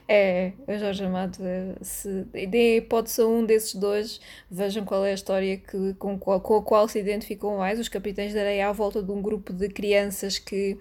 [0.09, 1.39] é, o Jorge Amado,
[1.81, 6.41] se deem hipótese a um desses dois, vejam qual é a história que, com, qual,
[6.41, 7.79] com a qual se identificam mais.
[7.79, 10.79] Os Capitães da Areia à volta de um grupo de crianças que,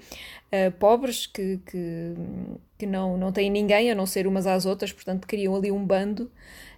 [0.52, 2.14] uh, pobres que, que,
[2.78, 5.86] que não, não têm ninguém a não ser umas às outras, portanto criam ali um
[5.86, 6.32] bando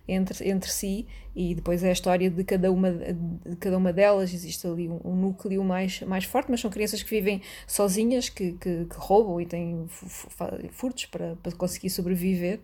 [0.07, 4.33] entre, entre si e depois é a história de cada uma, de cada uma delas.
[4.33, 8.53] Existe ali um, um núcleo mais, mais forte, mas são crianças que vivem sozinhas, que,
[8.53, 9.85] que, que roubam e têm
[10.71, 12.59] furtos para, para conseguir sobreviver.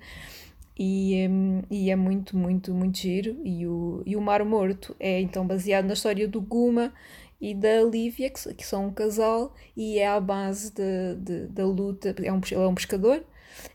[0.77, 3.37] E, hum, e é muito, muito, muito giro.
[3.43, 6.93] E o, e o Mar Morto é então baseado na história do Guma
[7.39, 11.65] e da Lívia, que, que são um casal, e é à base de, de, da
[11.65, 12.15] luta.
[12.23, 13.23] É um, ele é um pescador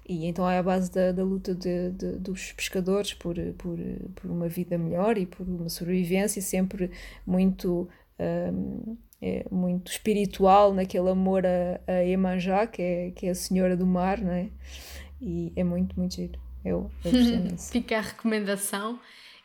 [0.08, 3.78] e então é a base da, da luta de, de, dos pescadores por, por,
[4.14, 6.90] por uma vida melhor e por uma sobrevivência, sempre
[7.26, 7.88] muito.
[8.18, 13.74] Um, é muito espiritual naquele amor a, a Emanjá, que é, que é a senhora
[13.74, 14.50] do mar, não é?
[15.20, 16.38] E é muito, muito giro.
[16.62, 19.00] Eu, eu Fica a recomendação.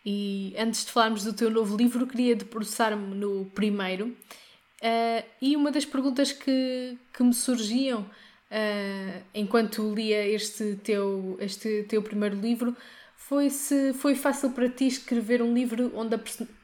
[0.06, 4.08] E antes de falarmos do teu novo livro, queria debruçar-me no primeiro.
[4.08, 8.06] Uh, e uma das perguntas que, que me surgiam
[8.52, 12.76] uh, enquanto lia este teu, este teu primeiro livro,
[13.16, 16.20] foi se foi fácil para ti escrever um livro onde, a,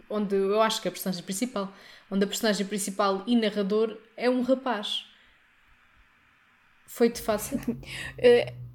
[0.10, 1.74] onde eu acho que a personagem principal,
[2.12, 5.06] onde a personagem principal e narrador é um rapaz.
[6.86, 7.60] Foi-te fácil?
[7.60, 8.68] Uh,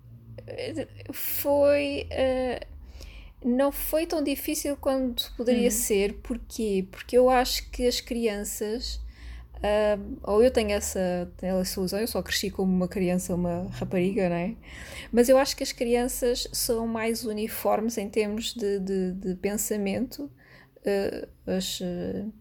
[1.13, 2.09] foi.
[2.11, 2.73] Uh,
[3.45, 5.71] não foi tão difícil quanto poderia uhum.
[5.71, 6.15] ser.
[6.23, 6.87] Porquê?
[6.91, 9.02] Porque eu acho que as crianças
[9.63, 14.29] Uh, ou eu tenho essa, essa ilusão, eu só cresci como uma criança, uma rapariga,
[14.29, 14.57] não é?
[15.13, 20.31] Mas eu acho que as crianças são mais uniformes em termos de, de, de pensamento.
[20.79, 22.33] Uh, as, uh,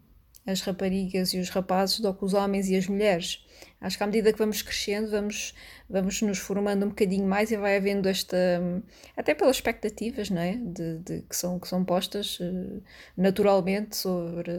[0.44, 3.46] as raparigas e os rapazes do que os homens e as mulheres.
[3.80, 5.54] Acho que à medida que vamos crescendo, vamos,
[5.88, 8.36] vamos nos formando um bocadinho mais e vai havendo esta.
[9.16, 10.56] até pelas expectativas, não é?
[10.56, 12.82] De, de que, são, que são postas uh,
[13.16, 14.52] naturalmente sobre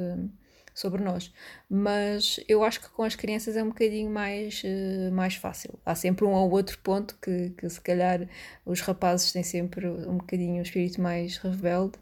[0.74, 1.32] sobre nós.
[1.70, 5.80] Mas eu acho que com as crianças é um bocadinho mais, uh, mais fácil.
[5.86, 8.28] Há sempre um ou outro ponto que, que se calhar
[8.66, 11.94] os rapazes têm sempre um bocadinho o espírito mais rebelde,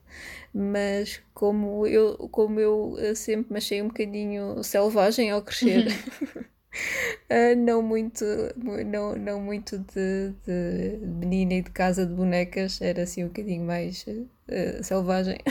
[0.53, 5.87] mas como eu, como eu eh, sempre me achei um bocadinho selvagem ao crescer.
[7.29, 8.23] Uh, não muito
[8.85, 13.65] não, não muito de, de menina e de casa de bonecas era assim um bocadinho
[13.65, 15.37] mais uh, selvagem.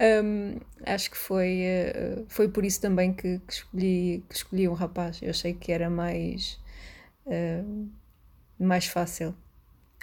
[0.00, 4.72] Um, acho que foi uh, foi por isso também que, que, escolhi que escolhi um
[4.72, 5.20] rapaz.
[5.20, 6.56] Eu achei que era mais
[8.56, 9.34] mais fácil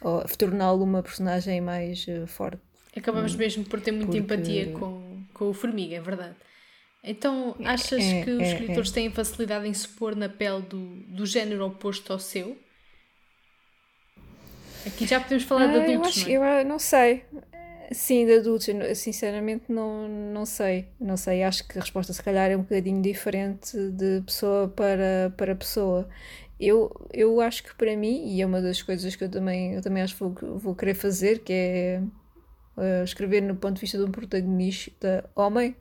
[0.01, 2.62] ou torná-lo uma personagem mais forte.
[2.93, 4.17] Acabamos hum, mesmo por ter muita Porque...
[4.17, 6.36] empatia com, com o formiga é verdade
[7.06, 8.94] então, achas é, que os é, escritores é.
[8.94, 12.58] têm facilidade em se pôr na pele do, do género oposto ao seu?
[14.86, 16.36] Aqui já podemos falar ah, de adultos, eu acho, não é?
[16.36, 17.26] Eu ah, não sei.
[17.91, 20.88] Sim, de adultos, sinceramente não, não sei.
[21.00, 25.34] Não sei, acho que a resposta se calhar é um bocadinho diferente de pessoa para,
[25.38, 26.08] para pessoa.
[26.60, 29.82] Eu, eu acho que para mim, e é uma das coisas que eu também, eu
[29.82, 32.02] também acho que vou, vou querer fazer, que é
[32.78, 35.76] uh, escrever no ponto de vista de um protagonista homem,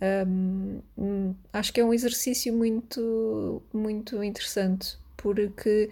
[0.00, 5.88] um, acho que é um exercício muito, muito interessante, porque,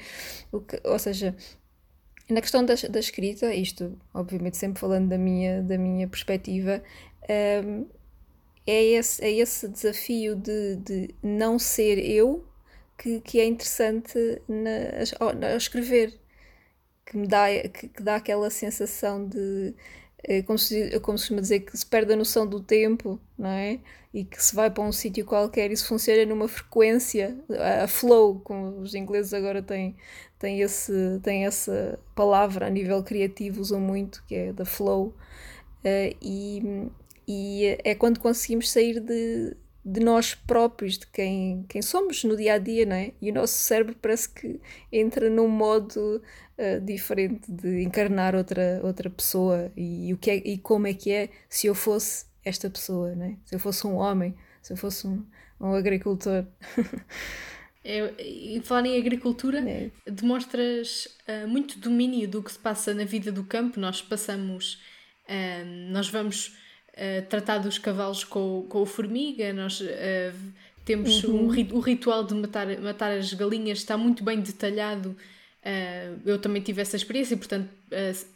[0.84, 1.34] ou seja,
[2.28, 6.82] na questão da, da escrita, isto obviamente sempre falando da minha, da minha perspectiva,
[7.64, 7.86] um,
[8.66, 12.46] é, esse, é esse desafio de, de não ser eu
[12.98, 14.70] que, que é interessante na,
[15.18, 16.18] ao, escrever,
[17.04, 19.74] que me dá, que, que dá aquela sensação de
[20.46, 23.80] como se, como se costuma dizer, que se perde a noção do tempo, não é?
[24.14, 27.36] E que se vai para um sítio qualquer se funciona numa frequência,
[27.82, 29.96] a flow, como os ingleses agora têm,
[30.38, 35.08] têm, esse, têm essa palavra a nível criativo, usam muito, que é da flow,
[35.84, 36.90] uh, e,
[37.26, 42.54] e é quando conseguimos sair de, de nós próprios, de quem, quem somos no dia
[42.54, 43.12] a dia, não é?
[43.20, 44.60] E o nosso cérebro parece que
[44.92, 46.22] entra num modo
[46.58, 50.94] uh, diferente de encarnar outra, outra pessoa e, e, o que é, e como é
[50.94, 53.36] que é se eu fosse esta pessoa, não é?
[53.44, 55.24] Se eu fosse um homem, se eu fosse um,
[55.60, 56.44] um agricultor.
[57.84, 59.90] É, e falar em agricultura, é.
[60.06, 63.80] demonstras uh, muito domínio do que se passa na vida do campo.
[63.80, 64.80] Nós passamos,
[65.28, 66.56] uh, nós vamos
[66.90, 69.82] uh, tratar dos cavalos com, com o formiga, nós
[70.84, 71.48] temos uhum.
[71.48, 75.16] um, o ritual de matar, matar as galinhas, está muito bem detalhado.
[75.64, 77.70] Uh, eu também tive essa experiência, portanto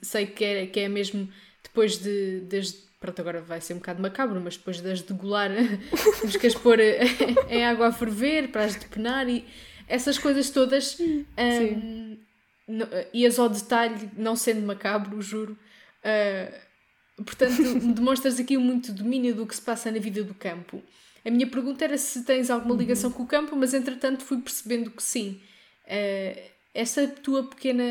[0.00, 1.28] sei que é, que é mesmo
[1.62, 5.50] depois de, desde pronto, agora vai ser um bocado macabro, mas depois de as degolar,
[6.20, 6.78] temos que as pôr
[7.50, 9.44] em água a ferver para as depenar e
[9.88, 10.98] essas coisas todas.
[11.00, 12.16] Um,
[13.12, 15.58] e as ao detalhe, não sendo macabro, juro,
[16.04, 16.66] uh,
[17.24, 17.62] Portanto,
[17.94, 20.82] demonstras aqui muito domínio do que se passa na vida do campo.
[21.24, 22.80] A minha pergunta era se tens alguma uhum.
[22.80, 23.16] ligação uhum.
[23.16, 25.40] com o campo, mas entretanto fui percebendo que sim.
[25.86, 27.84] Uh, essa tua pequena.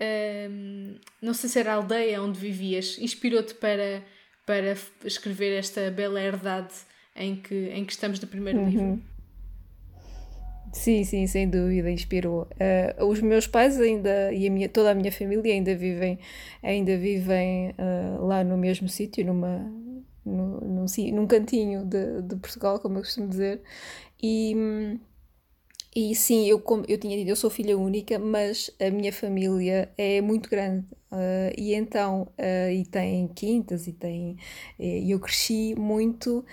[0.00, 4.04] Uh, não sei se era a aldeia onde vivias, inspirou-te para,
[4.46, 6.72] para escrever esta bela herdade
[7.16, 8.68] em que, em que estamos no primeiro uhum.
[8.68, 9.02] livro?
[10.72, 12.46] Sim, sim, sem dúvida, inspirou.
[12.98, 16.18] Uh, os meus pais ainda e a minha, toda a minha família ainda vivem,
[16.62, 19.58] ainda vivem uh, lá no mesmo sítio, numa,
[20.24, 23.62] no, num, num cantinho de, de Portugal, como eu costumo dizer,
[24.22, 24.54] e,
[25.94, 29.90] e sim, eu, como eu tinha dito, eu sou filha única, mas a minha família
[29.96, 30.84] é muito grande.
[31.10, 34.36] Uh, e então, uh, e tem quintas, e tem.
[34.78, 36.44] E eu cresci muito,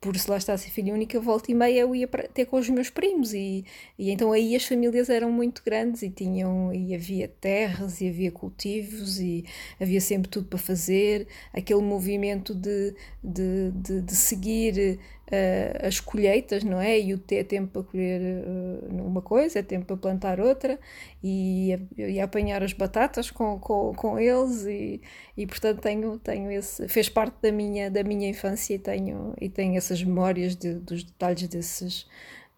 [0.00, 2.44] por se lá estar a ser filha única, volta e meia eu ia para, ter
[2.44, 3.64] com os meus primos, e,
[3.98, 6.72] e então aí as famílias eram muito grandes e tinham.
[6.74, 9.46] e havia terras, e havia cultivos, e
[9.80, 16.64] havia sempre tudo para fazer, aquele movimento de, de, de, de seguir uh, as colheitas,
[16.64, 16.98] não é?
[16.98, 20.78] E o ter tempo para colher uh, uma coisa, é tempo para plantar outra,
[21.22, 25.00] e, e apanhar as batatas com, com, com eles, e,
[25.36, 26.88] e portanto tenho, tenho esse.
[26.88, 31.04] fez parte da minha, da minha infância e tenho, e tenho essas memórias de, dos
[31.04, 32.06] detalhes desses,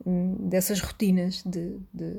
[0.06, 2.14] hum, dessas rotinas de, de,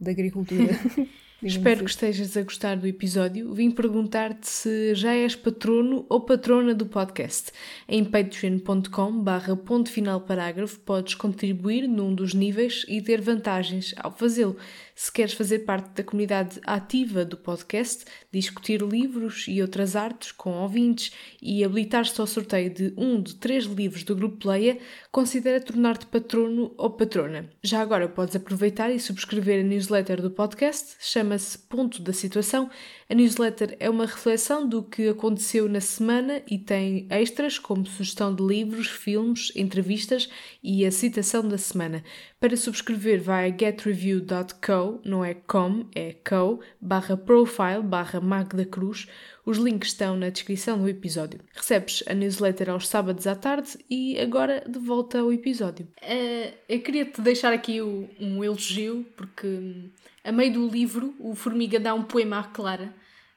[0.00, 0.72] de agricultura.
[1.42, 3.54] Espero que estejas a gostar do episódio.
[3.54, 7.50] Vim perguntar-te se já és patrono ou patrona do podcast.
[7.88, 14.12] Em patreon.com barra ponto final parágrafo podes contribuir num dos níveis e ter vantagens ao
[14.12, 14.54] fazê-lo.
[15.02, 20.52] Se queres fazer parte da comunidade ativa do podcast, discutir livros e outras artes com
[20.52, 21.10] ouvintes
[21.40, 24.76] e habilitar-te ao sorteio de um de três livros do Grupo Leia,
[25.10, 27.48] considera tornar-te patrono ou patrona.
[27.62, 32.68] Já agora podes aproveitar e subscrever a newsletter do podcast, chama-se Ponto da Situação.
[33.08, 38.34] A newsletter é uma reflexão do que aconteceu na semana e tem extras como sugestão
[38.34, 40.28] de livros, filmes, entrevistas
[40.62, 42.04] e a citação da semana.
[42.40, 49.06] Para subscrever vai a getreview.co, não é com, é co, barra profile, barra Magda Cruz.
[49.44, 51.38] Os links estão na descrição do episódio.
[51.52, 55.86] Recebes a newsletter aos sábados à tarde e agora de volta ao episódio.
[56.02, 59.90] Uh, eu queria te deixar aqui um elogio, porque hum,
[60.24, 62.94] a meio do livro o Formiga dá um poema à Clara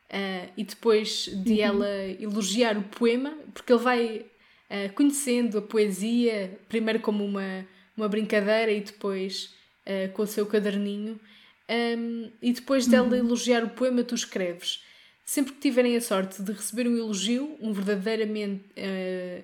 [0.09, 1.61] uh, e depois de uhum.
[1.61, 1.89] ela
[2.21, 4.25] elogiar o poema, porque ele vai
[4.69, 9.53] uh, conhecendo a poesia, primeiro como uma, uma brincadeira e depois
[9.85, 11.19] uh, com o seu caderninho,
[11.97, 13.15] um, e depois dela uhum.
[13.15, 14.83] elogiar o poema, tu escreves.
[15.25, 18.65] Sempre que tiverem a sorte de receber um elogio, um verdadeiramente,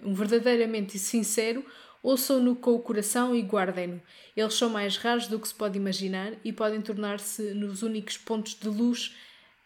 [0.03, 1.63] um verdadeiramente sincero,
[2.03, 4.01] ouçam-no com o coração e guardem-no.
[4.35, 8.55] Eles são mais raros do que se pode imaginar e podem tornar-se nos únicos pontos
[8.59, 9.15] de luz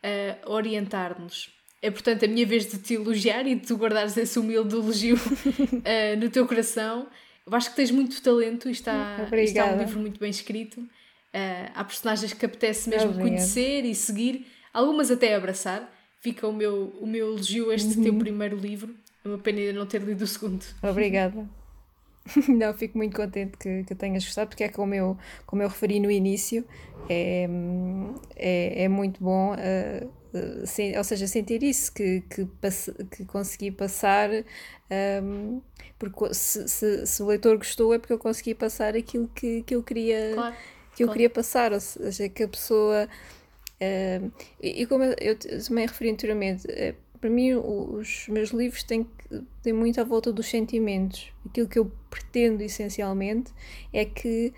[0.04, 1.50] a orientar-nos.
[1.84, 5.17] É portanto a minha vez de te elogiar e de tu guardares esse humilde elogio
[5.17, 7.10] uh, no teu coração.
[7.45, 10.79] Eu acho que tens muito talento e está, está um livro muito bem escrito.
[10.79, 13.29] Uh, há personagens que apetece mesmo Obrigada.
[13.29, 15.91] conhecer e seguir, algumas até abraçar.
[16.21, 18.03] Fica o meu, o meu elogio a este uhum.
[18.03, 18.95] teu primeiro livro.
[19.25, 20.63] É uma pena ainda não ter lido o segundo.
[20.82, 21.47] Obrigada.
[22.47, 25.99] Não, fico muito contente que, que tenhas gostado, porque é como eu, como eu referi
[25.99, 26.65] no início,
[27.10, 27.47] é,
[28.36, 30.12] é, é muito bom, uh, uh,
[30.65, 34.30] sem, ou seja, sentir isso, que, que, passe, que consegui passar,
[35.24, 35.62] um,
[36.00, 39.76] porque se, se, se, o leitor gostou é porque eu consegui passar aquilo que, que
[39.76, 40.56] eu queria, claro,
[40.96, 41.12] que eu claro.
[41.13, 43.08] queria passar, ou seja, que a pessoa.
[43.82, 49.08] Uh, e, como eu, eu também referi anteriormente, uh, para mim os meus livros têm,
[49.62, 51.32] têm muito à volta dos sentimentos.
[51.46, 53.54] Aquilo que eu pretendo essencialmente
[53.93, 54.54] é que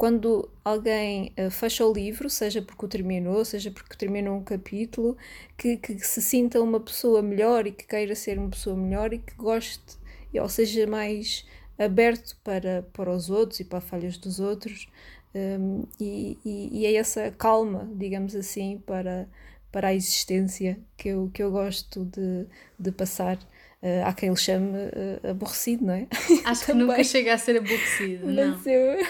[0.00, 5.14] quando alguém uh, fecha o livro, seja porque o terminou, seja porque terminou um capítulo,
[5.58, 9.18] que, que se sinta uma pessoa melhor e que queira ser uma pessoa melhor e
[9.18, 9.98] que goste,
[10.32, 11.46] ou seja mais
[11.78, 14.88] aberto para, para os outros e para falhas dos outros.
[15.34, 19.28] Um, e, e, e é essa calma, digamos assim, para,
[19.70, 22.46] para a existência que eu, que eu gosto de,
[22.78, 23.38] de passar.
[23.82, 26.06] Uh, há quem lhe chame uh, aborrecido, não é?
[26.44, 28.72] Acho que nunca chega a ser aborrecido, mas não.
[28.72, 29.06] Eu,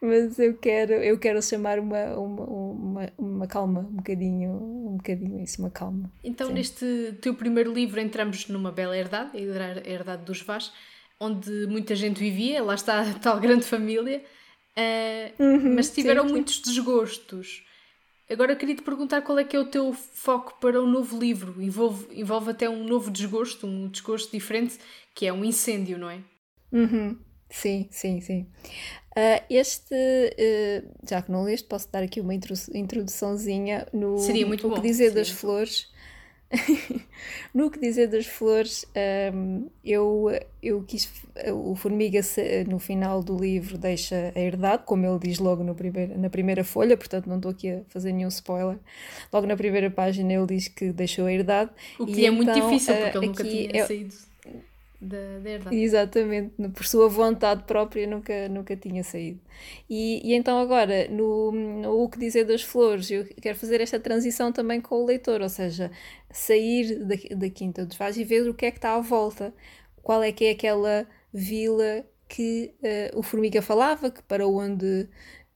[0.00, 5.38] mas eu quero, eu quero chamar uma, uma, uma, uma calma, um bocadinho, um bocadinho
[5.40, 6.10] isso, uma calma.
[6.24, 6.54] Então, Sim.
[6.54, 10.72] neste teu primeiro livro, entramos numa bela herdade, a herdade dos Vaz,
[11.20, 14.24] onde muita gente vivia, lá está a tal grande família,
[14.74, 17.62] uh, uhum, mas tiveram sim, muitos desgostos.
[18.32, 21.18] Agora queria te perguntar qual é que é o teu foco para o um novo
[21.18, 21.62] livro.
[21.62, 24.78] Envolve, envolve até um novo desgosto, um desgosto diferente,
[25.14, 26.20] que é um incêndio, não é?
[26.72, 27.18] Uhum.
[27.50, 28.46] Sim, sim, sim.
[29.14, 34.66] Uh, este, uh, já que não leste, posso dar aqui uma introduçãozinha no Seria muito
[34.66, 34.76] o bom.
[34.76, 35.91] que dizer das flores.
[37.54, 38.86] no que dizer das flores,
[39.34, 40.28] um, eu,
[40.62, 41.10] eu quis.
[41.54, 42.20] O Formiga,
[42.68, 46.62] no final do livro, deixa a herdade, como ele diz logo no primeiro, na primeira
[46.62, 48.78] folha, portanto não estou aqui a fazer nenhum spoiler.
[49.32, 51.70] Logo na primeira página ele diz que deixou a herdade.
[51.98, 54.31] O que é então, muito difícil, porque ele nunca tinha é, saído
[55.02, 55.76] da, da herdade.
[55.76, 59.40] Exatamente, por sua vontade própria nunca, nunca tinha saído.
[59.90, 63.98] E, e então agora, no, no O que dizer das flores, eu quero fazer esta
[63.98, 65.90] transição também com o leitor, ou seja,
[66.30, 69.52] sair da, da Quinta dos Vaz e ver o que é que está à volta.
[70.02, 75.08] Qual é que é aquela vila que uh, o Formiga falava, que para onde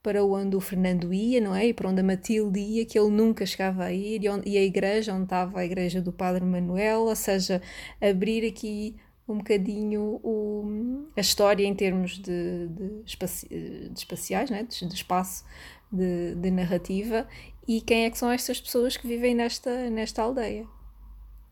[0.02, 1.66] para onde o Fernando ia, não é?
[1.66, 4.56] E para onde a Matilde ia, que ele nunca chegava a ir, e, onde, e
[4.56, 7.60] a igreja, onde estava a igreja do Padre Manuel, ou seja,
[8.00, 8.94] abrir aqui
[9.28, 14.62] um bocadinho o, a história em termos de, de, espaci, de espaciais, né?
[14.62, 15.44] de, de espaço,
[15.90, 17.26] de, de, narrativa,
[17.66, 20.66] e quem é que são estas pessoas que vivem nesta, nesta aldeia.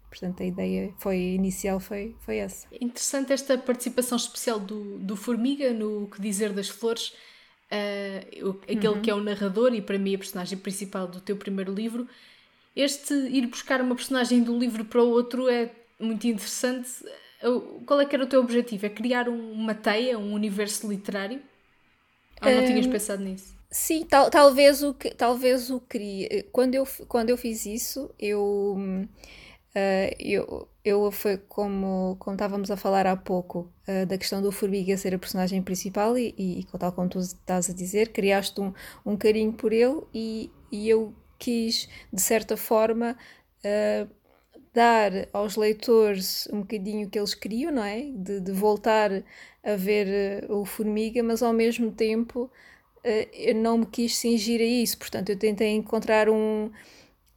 [0.09, 2.69] Portanto, a ideia foi inicial foi, foi essa.
[2.81, 9.03] Interessante esta participação especial do, do Formiga no Que Dizer das Flores, uh, aquele uhum.
[9.03, 12.07] que é o narrador e para mim a personagem principal do teu primeiro livro.
[12.77, 16.89] Este ir buscar uma personagem de um livro para o outro é muito interessante
[17.87, 18.87] qual é que era o teu objetivo?
[18.87, 21.43] É criar uma teia, um universo literário?
[22.43, 23.55] Ou não um, tinhas pensado nisso?
[23.71, 26.45] Sim, tal, talvez o que talvez o queria.
[26.53, 28.77] Quando eu, quando eu fiz isso, eu.
[29.77, 34.53] Uh, eu, eu foi como, como estávamos a falar há pouco uh, da questão do
[34.53, 38.73] Formiga ser a personagem principal e, e, tal como tu estás a dizer, criaste um,
[39.05, 43.17] um carinho por ele e, e eu quis, de certa forma,
[43.65, 44.09] uh,
[44.75, 48.03] dar aos leitores um bocadinho que eles queriam, não é?
[48.13, 49.11] De, de voltar
[49.63, 52.51] a ver uh, o Formiga, mas ao mesmo tempo
[53.05, 56.71] uh, eu não me quis cingir a isso, portanto eu tentei encontrar um,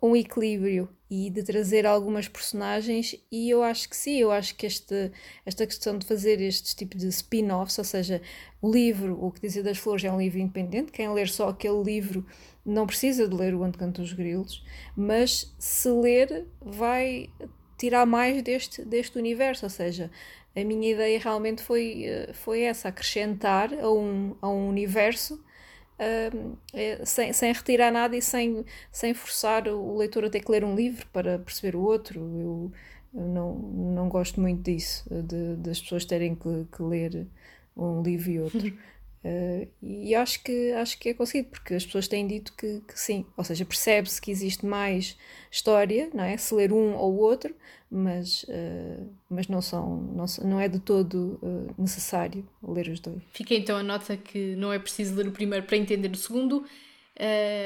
[0.01, 4.65] um equilíbrio e de trazer algumas personagens e eu acho que sim, eu acho que
[4.65, 5.11] este,
[5.45, 8.21] esta questão de fazer este tipo de spin-offs, ou seja,
[8.61, 11.81] o livro, o que dizia das flores é um livro independente, quem ler só aquele
[11.83, 12.25] livro
[12.67, 14.63] não precisa de ler o Onde Cantam os Grilos,
[14.95, 17.29] mas se ler vai
[17.77, 20.11] tirar mais deste, deste universo, ou seja,
[20.53, 27.05] a minha ideia realmente foi, eh, foi essa, acrescentar a um, a um universo uh,
[27.05, 30.75] sem, sem retirar nada e sem, sem forçar o leitor a ter que ler um
[30.75, 32.19] livro para perceber o outro.
[32.19, 32.71] Eu,
[33.13, 37.27] não, não gosto muito disso, de, das pessoas terem que, que ler
[37.75, 38.73] um livro e outro.
[39.23, 42.99] Uh, e acho que, acho que é conseguido, porque as pessoas têm dito que, que
[42.99, 45.17] sim, ou seja, percebe-se que existe mais
[45.51, 46.37] história, não é?
[46.37, 47.55] Se ler um ou outro,
[47.89, 53.21] mas, uh, mas não, são, não, não é de todo uh, necessário ler os dois.
[53.33, 56.65] Fica então a nota que não é preciso ler o primeiro para entender o segundo.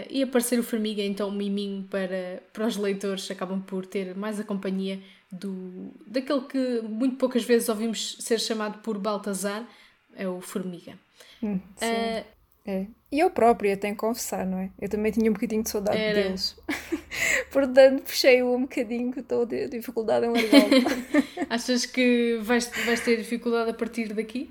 [0.09, 4.39] e aparecer o Formiga, então, um miminho para, para os leitores, acabam por ter mais
[4.39, 4.99] a companhia
[5.31, 9.67] do, daquele que muito poucas vezes ouvimos ser chamado por Baltazar,
[10.15, 10.97] é o Formiga.
[11.43, 11.85] Hum, sim.
[11.85, 12.23] Uh,
[12.65, 12.85] é.
[13.11, 14.69] E eu própria tenho que confessar, não é?
[14.79, 16.23] Eu também tinha um bocadinho de saudade era.
[16.23, 16.55] deles.
[17.51, 20.69] Portanto, puxei-o um bocadinho que estou de dificuldade em largar
[21.49, 24.49] Achas que vais, vais ter dificuldade a partir daqui?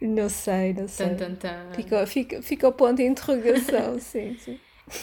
[0.00, 1.10] Não sei, não sei.
[1.10, 1.74] Tan, tan, tan.
[1.74, 4.58] Fica, fica, fica o ponto de interrogação, sim, sim.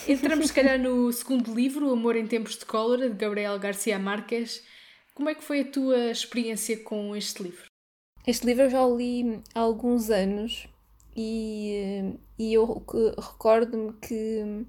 [0.08, 4.64] Entramos, se calhar, no segundo livro, Amor em Tempos de Cólera, de Gabriel Garcia Marques.
[5.14, 7.69] Como é que foi a tua experiência com este livro?
[8.30, 10.68] Este livro eu já o li há alguns anos
[11.18, 12.64] e, e eu
[13.18, 14.68] recordo-me que,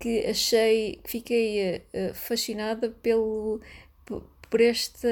[0.00, 3.60] que achei, fiquei uh, fascinada pelo,
[4.04, 5.08] por esta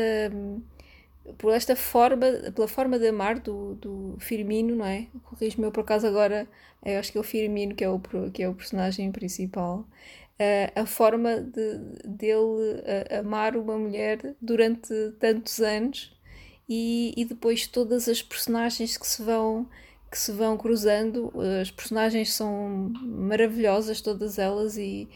[1.38, 5.06] por esta forma, pela forma de amar do, do Firmino, não é?
[5.22, 6.48] Corrijo-me eu por acaso agora,
[6.84, 8.00] eu acho que é o Firmino que é o,
[8.34, 9.86] que é o personagem principal.
[10.40, 16.18] Uh, a forma de, dele uh, amar uma mulher durante tantos anos
[16.70, 19.68] e, e depois todas as personagens que se vão
[20.08, 25.08] que se vão cruzando as personagens são maravilhosas todas elas e,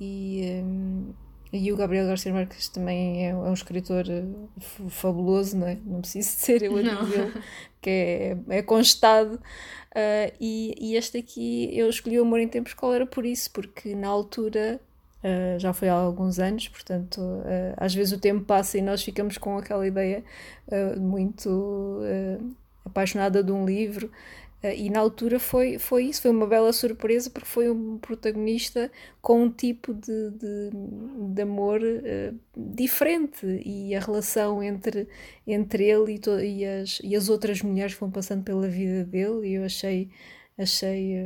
[0.00, 1.12] e, um,
[1.52, 4.24] e o Gabriel Garcia Marques também é, é um escritor eh,
[4.88, 5.78] fabuloso, não é?
[5.86, 7.42] Não preciso ser eu a dizer
[7.80, 9.34] que é, é constado.
[9.34, 13.50] Uh, e, e este aqui eu escolhi o Amor em Tempos Qual era por isso,
[13.50, 14.80] porque na altura
[15.22, 19.04] Uh, já foi há alguns anos, portanto, uh, às vezes o tempo passa e nós
[19.04, 20.24] ficamos com aquela ideia
[20.66, 22.00] uh, muito
[22.84, 24.10] apaixonada de um livro.
[24.76, 29.44] e na altura foi, foi isso, foi uma bela surpresa porque foi um protagonista com
[29.44, 30.70] um tipo de, de,
[31.34, 31.80] de amor
[32.56, 35.08] diferente e a relação entre,
[35.46, 39.48] entre ele e, e, as, e as outras mulheres que vão passando pela vida dele
[39.48, 40.10] e eu achei,
[40.58, 41.16] achei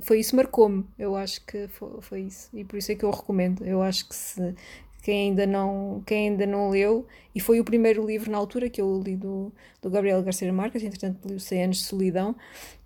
[0.00, 3.10] foi isso marcou-me, eu acho que foi, foi, isso, e por isso é que eu
[3.10, 3.64] recomendo.
[3.64, 4.54] Eu acho que se
[5.02, 8.80] quem ainda não, quem ainda não leu, e foi o primeiro livro na altura que
[8.80, 9.52] eu li do,
[9.82, 12.36] do Gabriel Garcia Marques, entretanto li o 100 anos de solidão,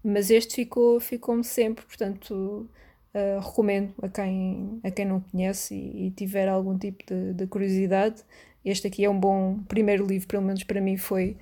[0.03, 2.69] mas este ficou, ficou-me sempre, portanto
[3.15, 7.47] uh, recomendo a quem, a quem não conhece e, e tiver algum tipo de, de
[7.47, 8.23] curiosidade.
[8.65, 11.37] Este aqui é um bom primeiro livro, pelo menos para mim foi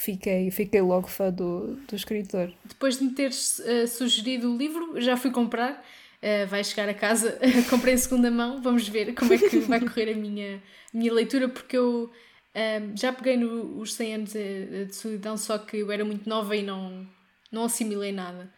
[0.00, 2.52] fiquei, fiquei logo fã do, do escritor.
[2.64, 5.84] Depois de me teres uh, sugerido o livro, já fui comprar.
[6.22, 7.38] Uh, vai chegar a casa,
[7.70, 11.48] comprei em segunda mão, vamos ver como é que vai correr a minha, minha leitura,
[11.48, 12.10] porque eu
[12.54, 16.54] uh, já peguei nos 100 anos de, de, solidão, só que eu era muito nova
[16.54, 17.06] e não,
[17.50, 18.52] não assimilei nada.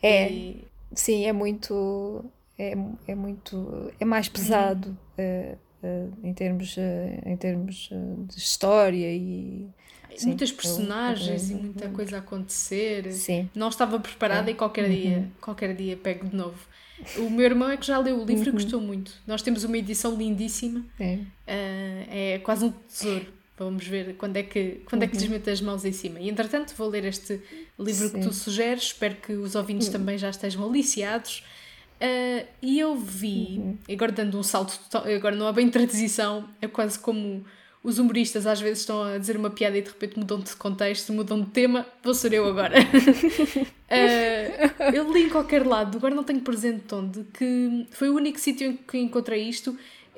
[0.00, 0.64] É, e...
[0.94, 2.24] sim, é muito,
[2.56, 2.76] é,
[3.08, 5.58] é muito, é mais pesado uhum.
[5.82, 6.76] uh, em termos,
[7.26, 7.90] em termos
[8.28, 9.68] de história e
[10.16, 13.10] Sim, muitas personagens eu, eu, eu, e muita coisa a acontecer.
[13.12, 13.48] Sim.
[13.54, 14.52] Não estava preparada é.
[14.52, 14.94] e qualquer uhum.
[14.94, 16.58] dia, qualquer dia pego de novo.
[17.16, 18.48] O meu irmão é que já leu o livro uhum.
[18.50, 19.12] e gostou muito.
[19.26, 20.84] Nós temos uma edição lindíssima.
[20.98, 23.26] É, uh, é quase um tesouro.
[23.58, 25.08] Vamos ver quando é que, quando uhum.
[25.08, 25.52] é que uhum.
[25.52, 26.20] as mãos em cima.
[26.20, 27.40] E entretanto, vou ler este
[27.78, 28.14] livro Sim.
[28.14, 28.84] que tu sugeres.
[28.84, 29.92] Espero que os ouvintes uhum.
[29.94, 31.44] também já estejam aliciados.
[32.00, 33.78] Uh, e eu vi, uhum.
[33.92, 37.44] agora dando um salto, agora não é bem transição, é quase como
[37.82, 41.12] os humoristas às vezes estão a dizer uma piada e de repente mudam de contexto,
[41.12, 42.76] mudam de tema, vou ser eu agora.
[42.78, 48.38] uh, eu li em qualquer lado, agora não tenho presente onde, que foi o único
[48.38, 49.76] sítio em que encontrei isto,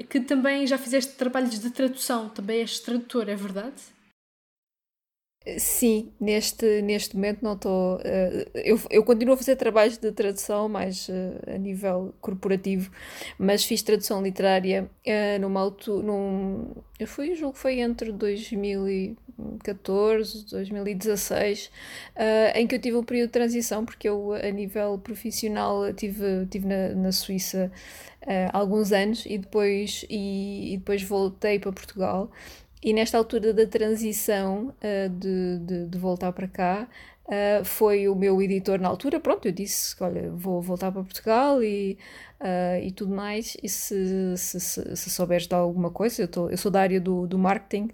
[0.09, 3.94] que também já fizeste trabalhos de tradução, também és tradutor, é verdade?
[5.59, 7.97] Sim, neste, neste momento não estou.
[7.97, 11.13] Uh, eu, eu continuo a fazer trabalhos de tradução mais uh,
[11.55, 12.91] a nível corporativo,
[13.39, 16.03] mas fiz tradução literária uh, numa altura.
[16.03, 21.71] Num, eu fui, julgo que foi entre 2014 2016,
[22.55, 26.67] em que eu tive um período de transição, porque eu, a nível profissional, tive, tive
[26.67, 27.71] na, na Suíça
[28.53, 32.31] alguns anos e depois, e, e depois voltei para Portugal.
[32.85, 36.87] E nesta altura da transição uh, de, de, de, voltar para cá,
[37.25, 39.19] uh, foi o meu editor na altura.
[39.19, 41.97] Pronto, eu disse: Olha, vou voltar para Portugal e,
[42.43, 43.57] uh, e tudo mais.
[43.63, 47.01] E se, se, se, se souberes de alguma coisa, eu, tô, eu sou da área
[47.01, 47.89] do, do marketing.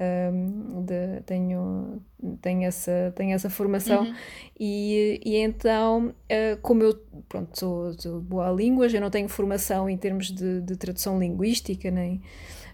[0.00, 2.02] Um, de, tenho,
[2.40, 4.14] tenho, essa, tenho essa formação uhum.
[4.58, 9.28] e, e então uh, como eu pronto, sou, sou boa a línguas, eu não tenho
[9.28, 12.20] formação em termos de, de tradução linguística nem,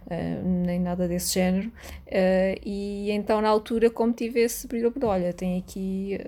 [0.09, 1.69] uh, nem nada desse género.
[2.07, 6.19] Uh, e então, na altura, como tive esse período, olha, tenho aqui,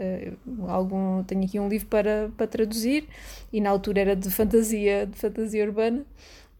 [0.46, 3.08] uh, algum, tenho aqui um livro para, para traduzir,
[3.52, 6.04] e na altura era de fantasia, de fantasia urbana.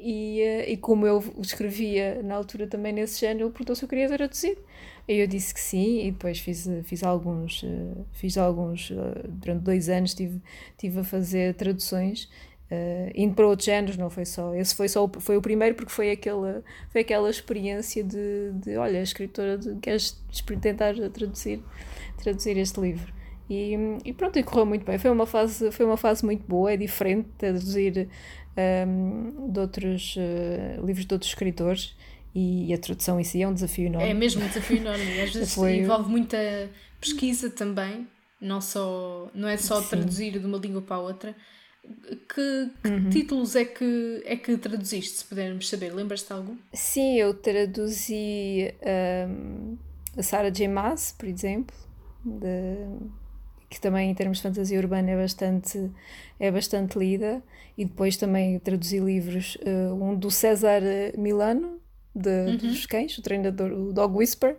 [0.03, 4.09] E, e como eu escrevia na altura também nesse género, ele perguntou se eu queria
[4.09, 4.57] traduzir.
[5.07, 7.63] E eu disse que sim, e depois fiz, fiz alguns,
[8.13, 8.91] fiz alguns
[9.29, 10.41] durante dois anos estive,
[10.79, 12.31] tive a fazer traduções
[12.71, 14.55] Uh, indo para outros géneros, não foi só.
[14.55, 18.77] Esse foi só o, foi o primeiro porque foi aquela, foi aquela experiência de, de
[18.77, 20.23] olha, a escritora, de, queres
[20.61, 21.61] tentar traduzir,
[22.23, 23.13] traduzir este livro.
[23.49, 24.99] E, e pronto, e correu muito bem.
[24.99, 28.09] Foi uma fase, foi uma fase muito boa, é diferente traduzir
[28.57, 31.97] um, ehm, de outros uh, livros de outros escritores
[32.33, 34.09] e, a tradução em si é um desafio enorme.
[34.09, 35.21] É mesmo um desafio enorme.
[35.21, 35.79] Às vezes foi...
[35.79, 36.39] envolve muita
[37.01, 38.07] pesquisa também,
[38.41, 39.89] não, só, não é só Sim.
[39.89, 41.35] traduzir de uma língua para a outra
[42.29, 43.11] que, que uhum.
[43.11, 45.95] títulos é que, é que traduziste, se pudermos saber?
[45.95, 46.57] Lembras-te de algum?
[46.73, 48.73] Sim, eu traduzi
[49.29, 49.77] um,
[50.17, 50.69] a Sarah J.
[50.69, 51.77] Maas, por exemplo,
[52.25, 52.87] de,
[53.69, 55.91] que também em termos de fantasia urbana é bastante,
[56.39, 57.43] é bastante lida,
[57.77, 60.83] e depois também traduzi livros, uh, um do César
[61.17, 61.81] Milano,
[62.15, 62.57] de, uhum.
[62.57, 64.57] dos cães, o treinador, o Dog Whisper,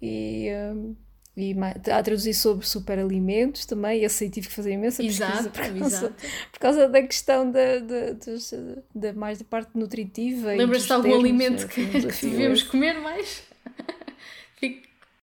[0.00, 0.48] e...
[0.74, 1.07] Um,
[1.38, 1.54] e
[1.92, 6.14] a traduzir sobre superalimentos também, esse aí tive que fazer imensa pesquisa exato, por, causa,
[6.50, 8.16] por causa da questão da, da,
[8.92, 10.48] da mais da parte nutritiva.
[10.54, 13.44] Lembras-te de algum termos, alimento é, que, que devemos comer mais?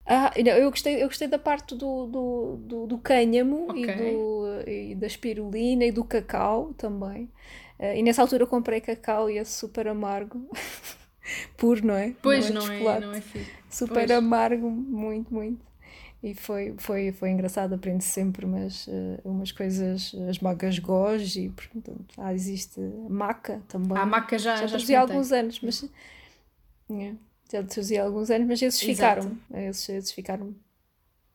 [0.05, 3.83] ah, não, eu, gostei, eu gostei da parte do, do, do, do cânhamo okay.
[3.83, 7.31] e, do, e da espirulina e do cacau também.
[7.79, 10.45] Uh, e nessa altura eu comprei cacau e é super amargo.
[11.55, 12.13] Puro, não é?
[12.21, 13.21] Pois não é, não é, não é
[13.69, 14.11] Super pois.
[14.11, 15.70] amargo, muito, muito
[16.23, 21.49] e foi, foi, foi engraçado, aprende -se sempre umas, uh, umas coisas, as magas goji,
[21.49, 23.97] portanto, ah, existe maca também.
[23.97, 25.83] A maca já, já, já alguns anos, mas
[26.89, 27.17] yeah,
[27.51, 29.21] já há alguns anos, mas esses Exato.
[29.23, 30.55] ficaram, esses, esses ficaram.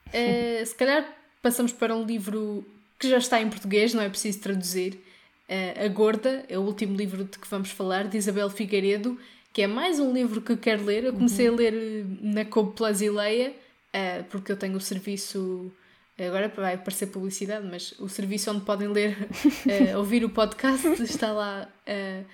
[0.07, 1.05] Uh, se calhar
[1.43, 2.64] passamos para um livro
[2.97, 5.03] que já está em português, não é preciso traduzir.
[5.49, 9.18] Uh, a Gorda é o último livro de que vamos falar, de Isabel Figueiredo,
[9.53, 11.03] que é mais um livro que quero ler.
[11.03, 11.55] Eu comecei uhum.
[11.55, 13.53] a ler na Cobo Plasileia
[13.95, 15.72] uh, porque eu tenho o serviço.
[16.18, 19.28] Agora vai aparecer publicidade, mas o serviço onde podem ler,
[19.93, 21.68] uh, ouvir o podcast está lá.
[21.87, 22.24] Uh,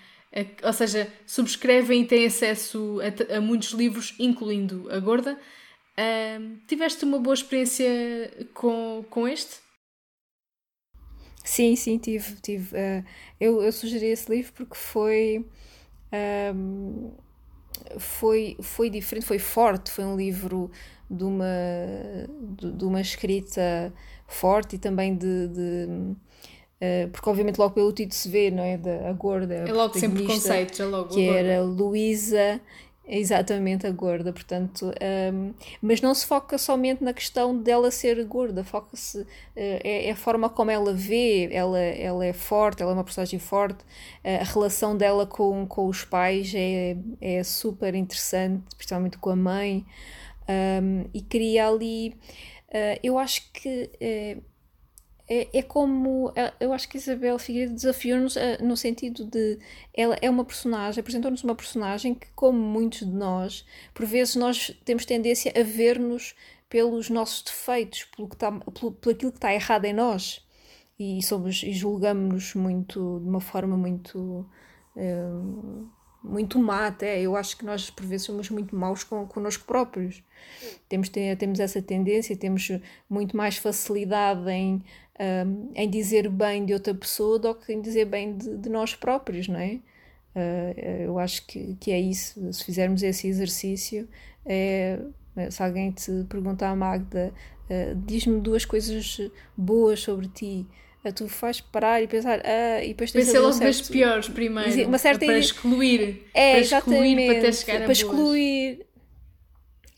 [0.62, 5.38] ou seja, subscrevem e têm acesso a, a muitos livros, incluindo a Gorda.
[6.66, 9.56] tiveste uma boa experiência com, com este?
[11.44, 12.36] Sim, sim, tive.
[12.40, 12.74] tive
[13.38, 15.44] eu, eu sugeri esse livro porque foi.
[16.54, 17.12] Um,
[17.98, 20.70] foi, foi diferente, foi forte, foi um livro
[21.12, 21.44] de uma,
[22.56, 23.92] de, de uma escrita
[24.26, 28.78] forte e também de, de uh, porque obviamente logo pelo título se vê, não é?
[28.78, 29.54] Da, a gorda.
[29.54, 31.10] É logo sempre conceitos, é logo.
[31.10, 32.60] Que era Luísa,
[33.06, 38.24] exatamente a gorda, portanto, um, ehm, mas não se foca somente na questão dela ser
[38.24, 42.92] gorda, foca-se, uh, é, é, a forma como ela vê, ela, ela é forte, ela
[42.92, 47.94] é uma personagem forte, uh, a relação dela com, com os pais é, é super
[47.94, 49.84] interessante, principalmente com a mãe
[50.48, 52.16] um, e cria ali.
[52.68, 54.52] Uh, eu acho que uh,
[55.28, 56.30] é, é, como.
[56.36, 59.58] Eh, eu acho que Isabel Figueiredo desafiou-nos uh, no sentido de.
[59.94, 63.64] Ela é uma personagem, apresentou-nos uma personagem que, como muitos de nós,
[63.94, 66.34] por vezes nós temos tendência a ver-nos
[66.68, 70.44] pelos nossos defeitos, pelo, que tá, pelo, pelo aquilo que está errado em nós.
[70.98, 74.46] E, somos, e julgamos-nos muito, de uma forma muito.
[74.96, 75.88] Uh,
[76.22, 77.20] muito má até.
[77.20, 80.22] Eu acho que nós por vezes somos muito maus com, connosco próprios.
[80.88, 82.70] Temos, temos essa tendência, temos
[83.08, 84.82] muito mais facilidade em,
[85.46, 88.94] um, em dizer bem de outra pessoa do que em dizer bem de, de nós
[88.94, 89.80] próprios, não é?
[90.34, 92.52] Uh, eu acho que, que é isso.
[92.52, 94.08] Se fizermos esse exercício,
[94.46, 94.98] é,
[95.50, 97.32] se alguém te perguntar, Magda,
[97.68, 99.18] uh, diz-me duas coisas
[99.56, 100.66] boas sobre ti
[101.10, 104.98] tu faz parar e pensar, ah, e depois tens Pensei logo das piores primeiro, uma
[104.98, 108.86] certa para excluir, é, para excluir para até chegar para excluir.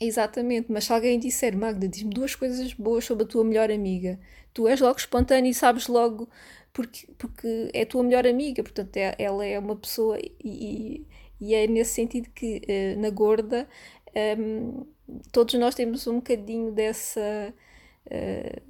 [0.00, 4.18] Exatamente, mas se alguém disser, Magda, diz-me duas coisas boas sobre a tua melhor amiga,
[4.52, 6.28] tu és logo espontâneo e sabes logo
[6.72, 11.06] porque, porque é a tua melhor amiga, portanto é, ela é uma pessoa e,
[11.40, 13.68] e é nesse sentido que uh, na gorda
[14.38, 14.86] um,
[15.32, 17.52] todos nós temos um bocadinho dessa
[18.10, 18.62] eh,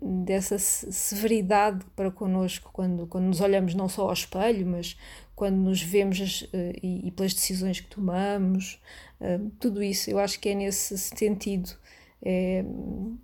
[0.00, 4.98] dessa severidade para connosco quando, quando nos olhamos não só ao espelho, mas
[5.34, 6.48] quando nos vemos uh,
[6.82, 8.78] e, e, pelas decisões que tomamos,
[9.20, 11.70] uh, tudo isso eu acho que é nesse sentido.
[12.24, 12.64] É,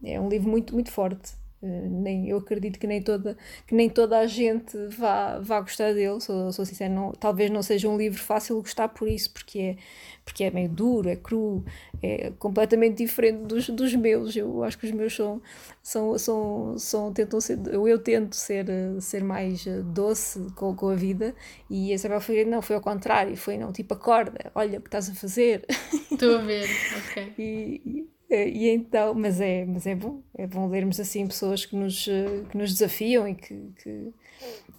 [0.03, 1.33] é um livro muito, muito forte.
[1.61, 3.37] Uh, nem, eu acredito que nem toda,
[3.67, 7.63] que nem toda a gente vá, vá gostar dele, sou, sou sincera, não, talvez não
[7.63, 9.77] seja um livro fácil gostar por isso, porque é,
[10.25, 11.65] porque é meio duro, é cru,
[12.03, 14.37] é completamente diferente dos, dos meus.
[14.37, 15.43] Eu acho que os meus são,
[15.83, 18.67] são, são, são tentam ser, eu, eu tento ser,
[19.01, 21.35] ser mais doce com, com a vida
[21.69, 24.89] e a Isabel Figueiredo não, foi ao contrário, foi não, tipo acorda, olha o que
[24.89, 25.65] estás a fazer.
[26.13, 26.69] Estou a ver,
[27.11, 27.33] ok.
[27.39, 31.74] e, é, e então, mas é, mas é bom, é bom lermos assim pessoas que
[31.74, 34.12] nos, que nos desafiam e que, que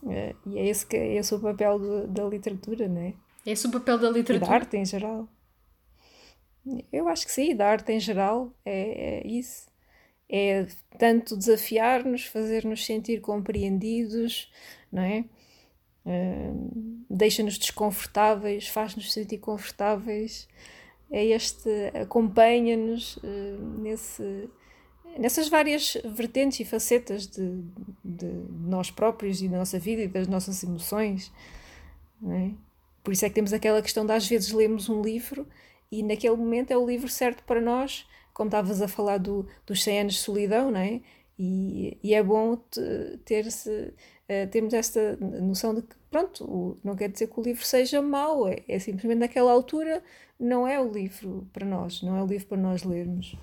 [0.08, 3.14] é, e é esse que é esse o papel da literatura, não é?
[3.46, 4.46] É esse o papel da literatura?
[4.46, 5.28] E da arte em geral.
[6.92, 9.68] Eu acho que sim, da arte em geral é, é isso.
[10.30, 10.68] É
[11.00, 14.52] tanto desafiar-nos, fazer-nos sentir compreendidos,
[14.92, 15.26] não é?
[16.06, 20.48] Uh, Deixa-nos desconfortáveis, faz-nos sentir confortáveis
[21.12, 21.70] é este,
[22.02, 24.50] acompanha-nos uh, nesse,
[25.18, 27.64] nessas várias vertentes e facetas de,
[28.04, 28.28] de,
[28.62, 31.32] nós próprios e da nossa vida e das nossas emoções.
[32.28, 32.52] É?
[33.04, 35.48] Por isso é que temos aquela questão de às vezes lemos um livro
[35.92, 39.84] e naquele momento é o livro certo para nós, como estavas a falar do, dos
[39.84, 41.02] 100 anos de solidão, não é?
[41.38, 43.18] E, e é bom uh,
[44.52, 48.64] termos esta noção de que, pronto, não quer dizer que o livro seja mau, é,
[48.68, 50.04] é simplesmente naquela altura
[50.40, 53.36] não é o livro para nós, não é o livro para nós lermos.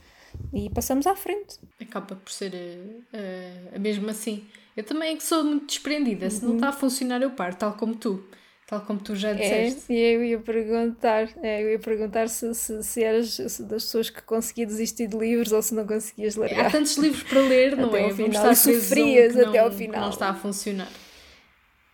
[0.52, 1.58] E passamos à frente.
[1.80, 4.44] Acaba por ser uh, uh, mesmo assim.
[4.76, 6.28] Eu também é que sou muito desprendida.
[6.28, 6.56] Se não uhum.
[6.56, 8.22] está a funcionar, eu paro, tal como tu.
[8.66, 9.94] Tal como tu já é, disseste.
[9.94, 14.10] É, eu ia perguntar, é, eu ia perguntar se, se, se eras se das pessoas
[14.10, 16.58] que conseguia desistir de livros ou se não conseguias ler.
[16.58, 18.04] Há tantos livros para ler, não até é?
[18.04, 20.00] Ao final, e sofrias até ao final.
[20.02, 20.90] não está a funcionar.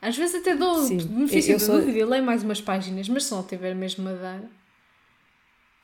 [0.03, 3.72] Às vezes até dou benefício da dúvida, leio mais umas páginas, mas se não tiver
[3.72, 4.42] mesmo a dar,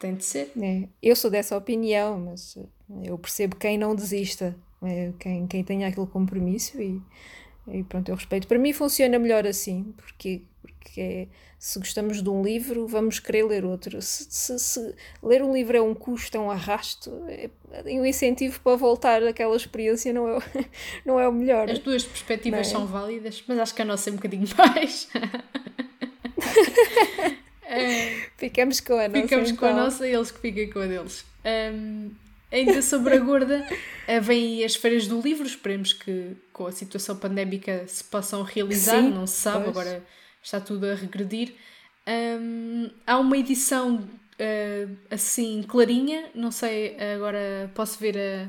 [0.01, 0.51] tem de ser.
[0.61, 2.59] É, eu sou dessa opinião, mas
[3.05, 7.01] eu percebo quem não desista, é, quem, quem tenha aquele compromisso e,
[7.69, 8.49] e pronto, eu respeito.
[8.49, 10.43] Para mim funciona melhor assim, porque,
[10.73, 11.27] porque é,
[11.59, 14.01] se gostamos de um livro, vamos querer ler outro.
[14.01, 17.51] Se, se, se ler um livro é um custo, é um arrasto, é,
[17.87, 20.39] um incentivo para voltar àquela experiência não é,
[21.05, 21.71] não é o melhor.
[21.71, 22.65] As duas perspectivas é?
[22.65, 25.09] são válidas, mas acho que a nossa é um bocadinho mais.
[27.63, 29.23] É, ficamos com a nossa.
[29.23, 29.59] Ficamos então.
[29.59, 29.85] com a então.
[29.85, 31.25] nossa e eles que fiquem com a deles.
[31.45, 32.11] Um,
[32.51, 33.67] ainda sobre a gorda,
[34.09, 35.47] uh, vêm as feiras do livro.
[35.47, 39.03] Esperemos que com a situação pandémica se possam realizar.
[39.03, 39.77] Sim, não se sabe, pois.
[39.77, 40.05] agora
[40.49, 41.55] está tudo a regredir.
[42.07, 48.49] Um, há uma edição uh, assim clarinha, não sei, agora posso ver a,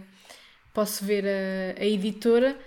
[0.73, 2.57] posso ver a, a editora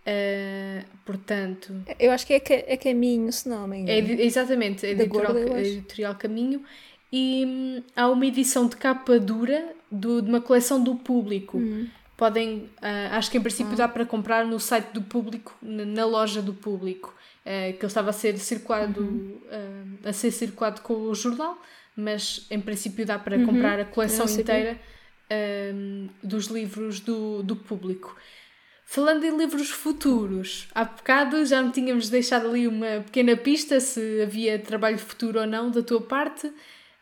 [0.00, 1.84] Uh, portanto.
[1.98, 4.20] Eu acho que é, é Caminho, se não me engano.
[4.20, 6.64] É, exatamente, é editorial, Gorda, editorial Caminho.
[7.12, 11.58] E hum, há uma edição de capa dura do, de uma coleção do público.
[11.58, 11.86] Hum.
[12.16, 13.76] Podem, uh, acho que em princípio ah.
[13.76, 17.86] dá para comprar no site do público, na, na loja do público, uh, que ele
[17.86, 19.98] estava a ser circulado, uhum.
[20.04, 21.60] a ser circulado com o jornal,
[21.96, 23.46] mas em princípio dá para uhum.
[23.46, 24.78] comprar a coleção inteira
[25.74, 28.16] hum, dos livros do, do público.
[28.84, 34.22] Falando em livros futuros, há bocado já me tínhamos deixado ali uma pequena pista se
[34.22, 36.52] havia trabalho futuro ou não da tua parte.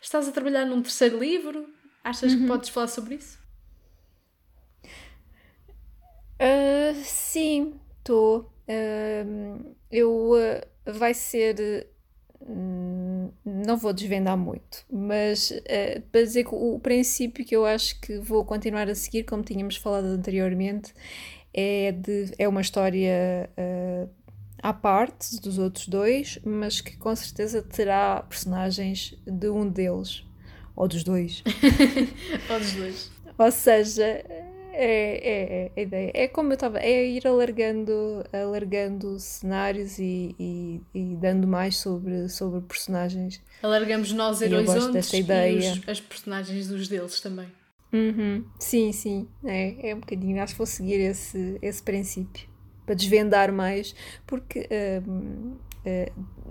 [0.01, 1.66] Estás a trabalhar num terceiro livro?
[2.05, 2.41] Achas uhum.
[2.41, 3.39] que podes falar sobre isso?
[6.41, 8.53] Uh, sim, estou.
[8.68, 11.86] Uh, eu uh, vai ser.
[12.41, 15.53] Hum, não vou desvendar muito, mas
[16.12, 19.76] para dizer que o princípio que eu acho que vou continuar a seguir, como tínhamos
[19.76, 20.95] falado anteriormente,
[21.53, 24.09] é, de, é uma história uh,
[24.62, 30.24] à parte dos outros dois, mas que com certeza terá personagens de um deles.
[30.76, 31.43] Ou dos dois.
[32.49, 33.11] ou dos dois.
[33.36, 34.24] Ou seja,
[34.81, 36.12] é, é, é, a ideia.
[36.14, 42.29] É como eu estava, é ir alargando, alargando cenários e, e, e, dando mais sobre,
[42.29, 43.43] sobre personagens.
[43.61, 47.49] Alargamos nós horizontes e os, as personagens dos deles também.
[47.93, 48.45] Uhum.
[48.61, 50.41] Sim, sim, é, é um bocadinho.
[50.41, 52.47] Acho que vou seguir esse, esse princípio
[52.87, 53.95] para desvendar mais,
[54.26, 55.59] porque uh,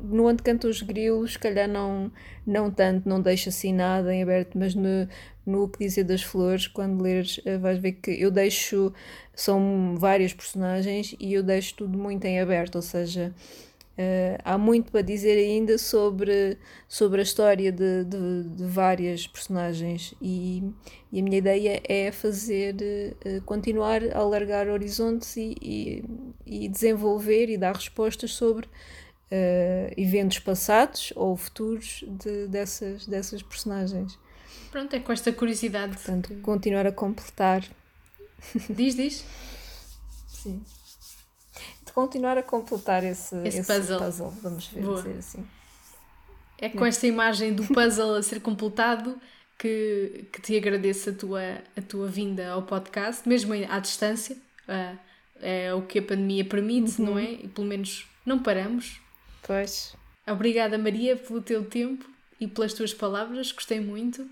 [0.02, 2.12] no Onde Cantam os Grilos, se calhar não,
[2.46, 5.08] não tanto, não deixo assim nada em aberto, mas no,
[5.46, 8.94] no que dizer das flores, quando leres, uh, vais ver que eu deixo,
[9.34, 13.34] são vários personagens e eu deixo tudo muito em aberto, ou seja,
[13.98, 16.56] Uh, há muito para dizer ainda sobre,
[16.88, 20.64] sobre a história de, de, de várias personagens e,
[21.12, 22.76] e, a minha ideia é fazer
[23.44, 26.04] continuar a alargar horizontes e, e,
[26.46, 28.68] e, desenvolver e dar respostas sobre
[29.32, 34.18] uh, eventos passados ou futuros de, dessas, dessas personagens.
[34.72, 35.94] Pronto, é com esta curiosidade.
[35.94, 37.64] Portanto, continuar a completar.
[38.70, 39.26] Diz, diz.
[40.28, 40.62] Sim
[41.98, 43.98] continuar a completar esse, esse, esse puzzle.
[43.98, 44.34] puzzle.
[44.44, 44.98] vamos ver, Boa.
[44.98, 45.48] dizer assim.
[46.60, 49.20] É com esta imagem do puzzle a ser completado
[49.58, 51.42] que, que te agradeço a tua,
[51.76, 54.38] a tua vinda ao podcast, mesmo à distância.
[54.68, 54.98] Uh,
[55.40, 57.08] é o que a pandemia permite, uhum.
[57.08, 57.32] não é?
[57.32, 59.02] E pelo menos não paramos.
[59.48, 59.96] Pois.
[60.28, 62.06] Obrigada, Maria, pelo teu tempo
[62.40, 64.30] e pelas tuas palavras, gostei muito.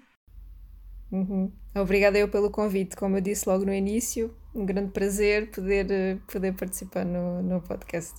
[1.09, 1.49] Uhum.
[1.73, 6.17] Obrigada eu pelo convite, como eu disse logo no início, um grande prazer poder, eh,
[6.29, 8.13] poder participar no, no podcast.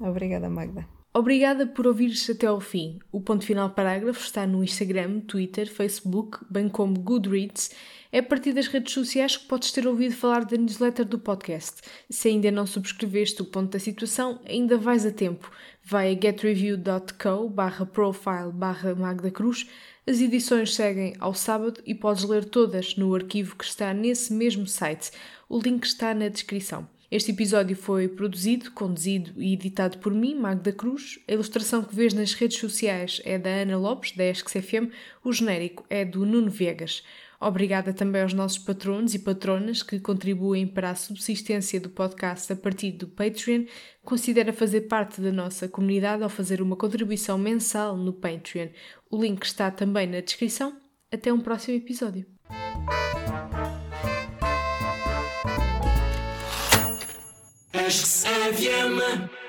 [0.00, 0.95] Obrigada, Magda.
[1.18, 2.98] Obrigada por ouvires até ao fim.
[3.10, 7.70] O Ponto Final Parágrafo está no Instagram, Twitter, Facebook, bem como Goodreads.
[8.12, 11.80] É a partir das redes sociais que podes ter ouvido falar da newsletter do podcast.
[12.10, 15.50] Se ainda não subscreveste o Ponto da Situação, ainda vais a tempo.
[15.82, 19.66] Vai a getreview.co barra profile barra Magda Cruz
[20.08, 24.64] as edições seguem ao sábado e podes ler todas no arquivo que está nesse mesmo
[24.64, 25.10] site.
[25.48, 26.86] O link está na descrição.
[27.10, 31.20] Este episódio foi produzido, conduzido e editado por mim, Magda Cruz.
[31.28, 34.90] A ilustração que vês nas redes sociais é da Ana Lopes, da ESC-FM.
[35.22, 37.04] O genérico é do Nuno Viegas.
[37.40, 42.56] Obrigada também aos nossos patronos e patronas que contribuem para a subsistência do podcast a
[42.56, 43.66] partir do Patreon.
[44.04, 48.68] Considera fazer parte da nossa comunidade ao fazer uma contribuição mensal no Patreon.
[49.08, 50.76] O link está também na descrição.
[51.12, 52.26] Até um próximo episódio.
[57.84, 59.45] Acho que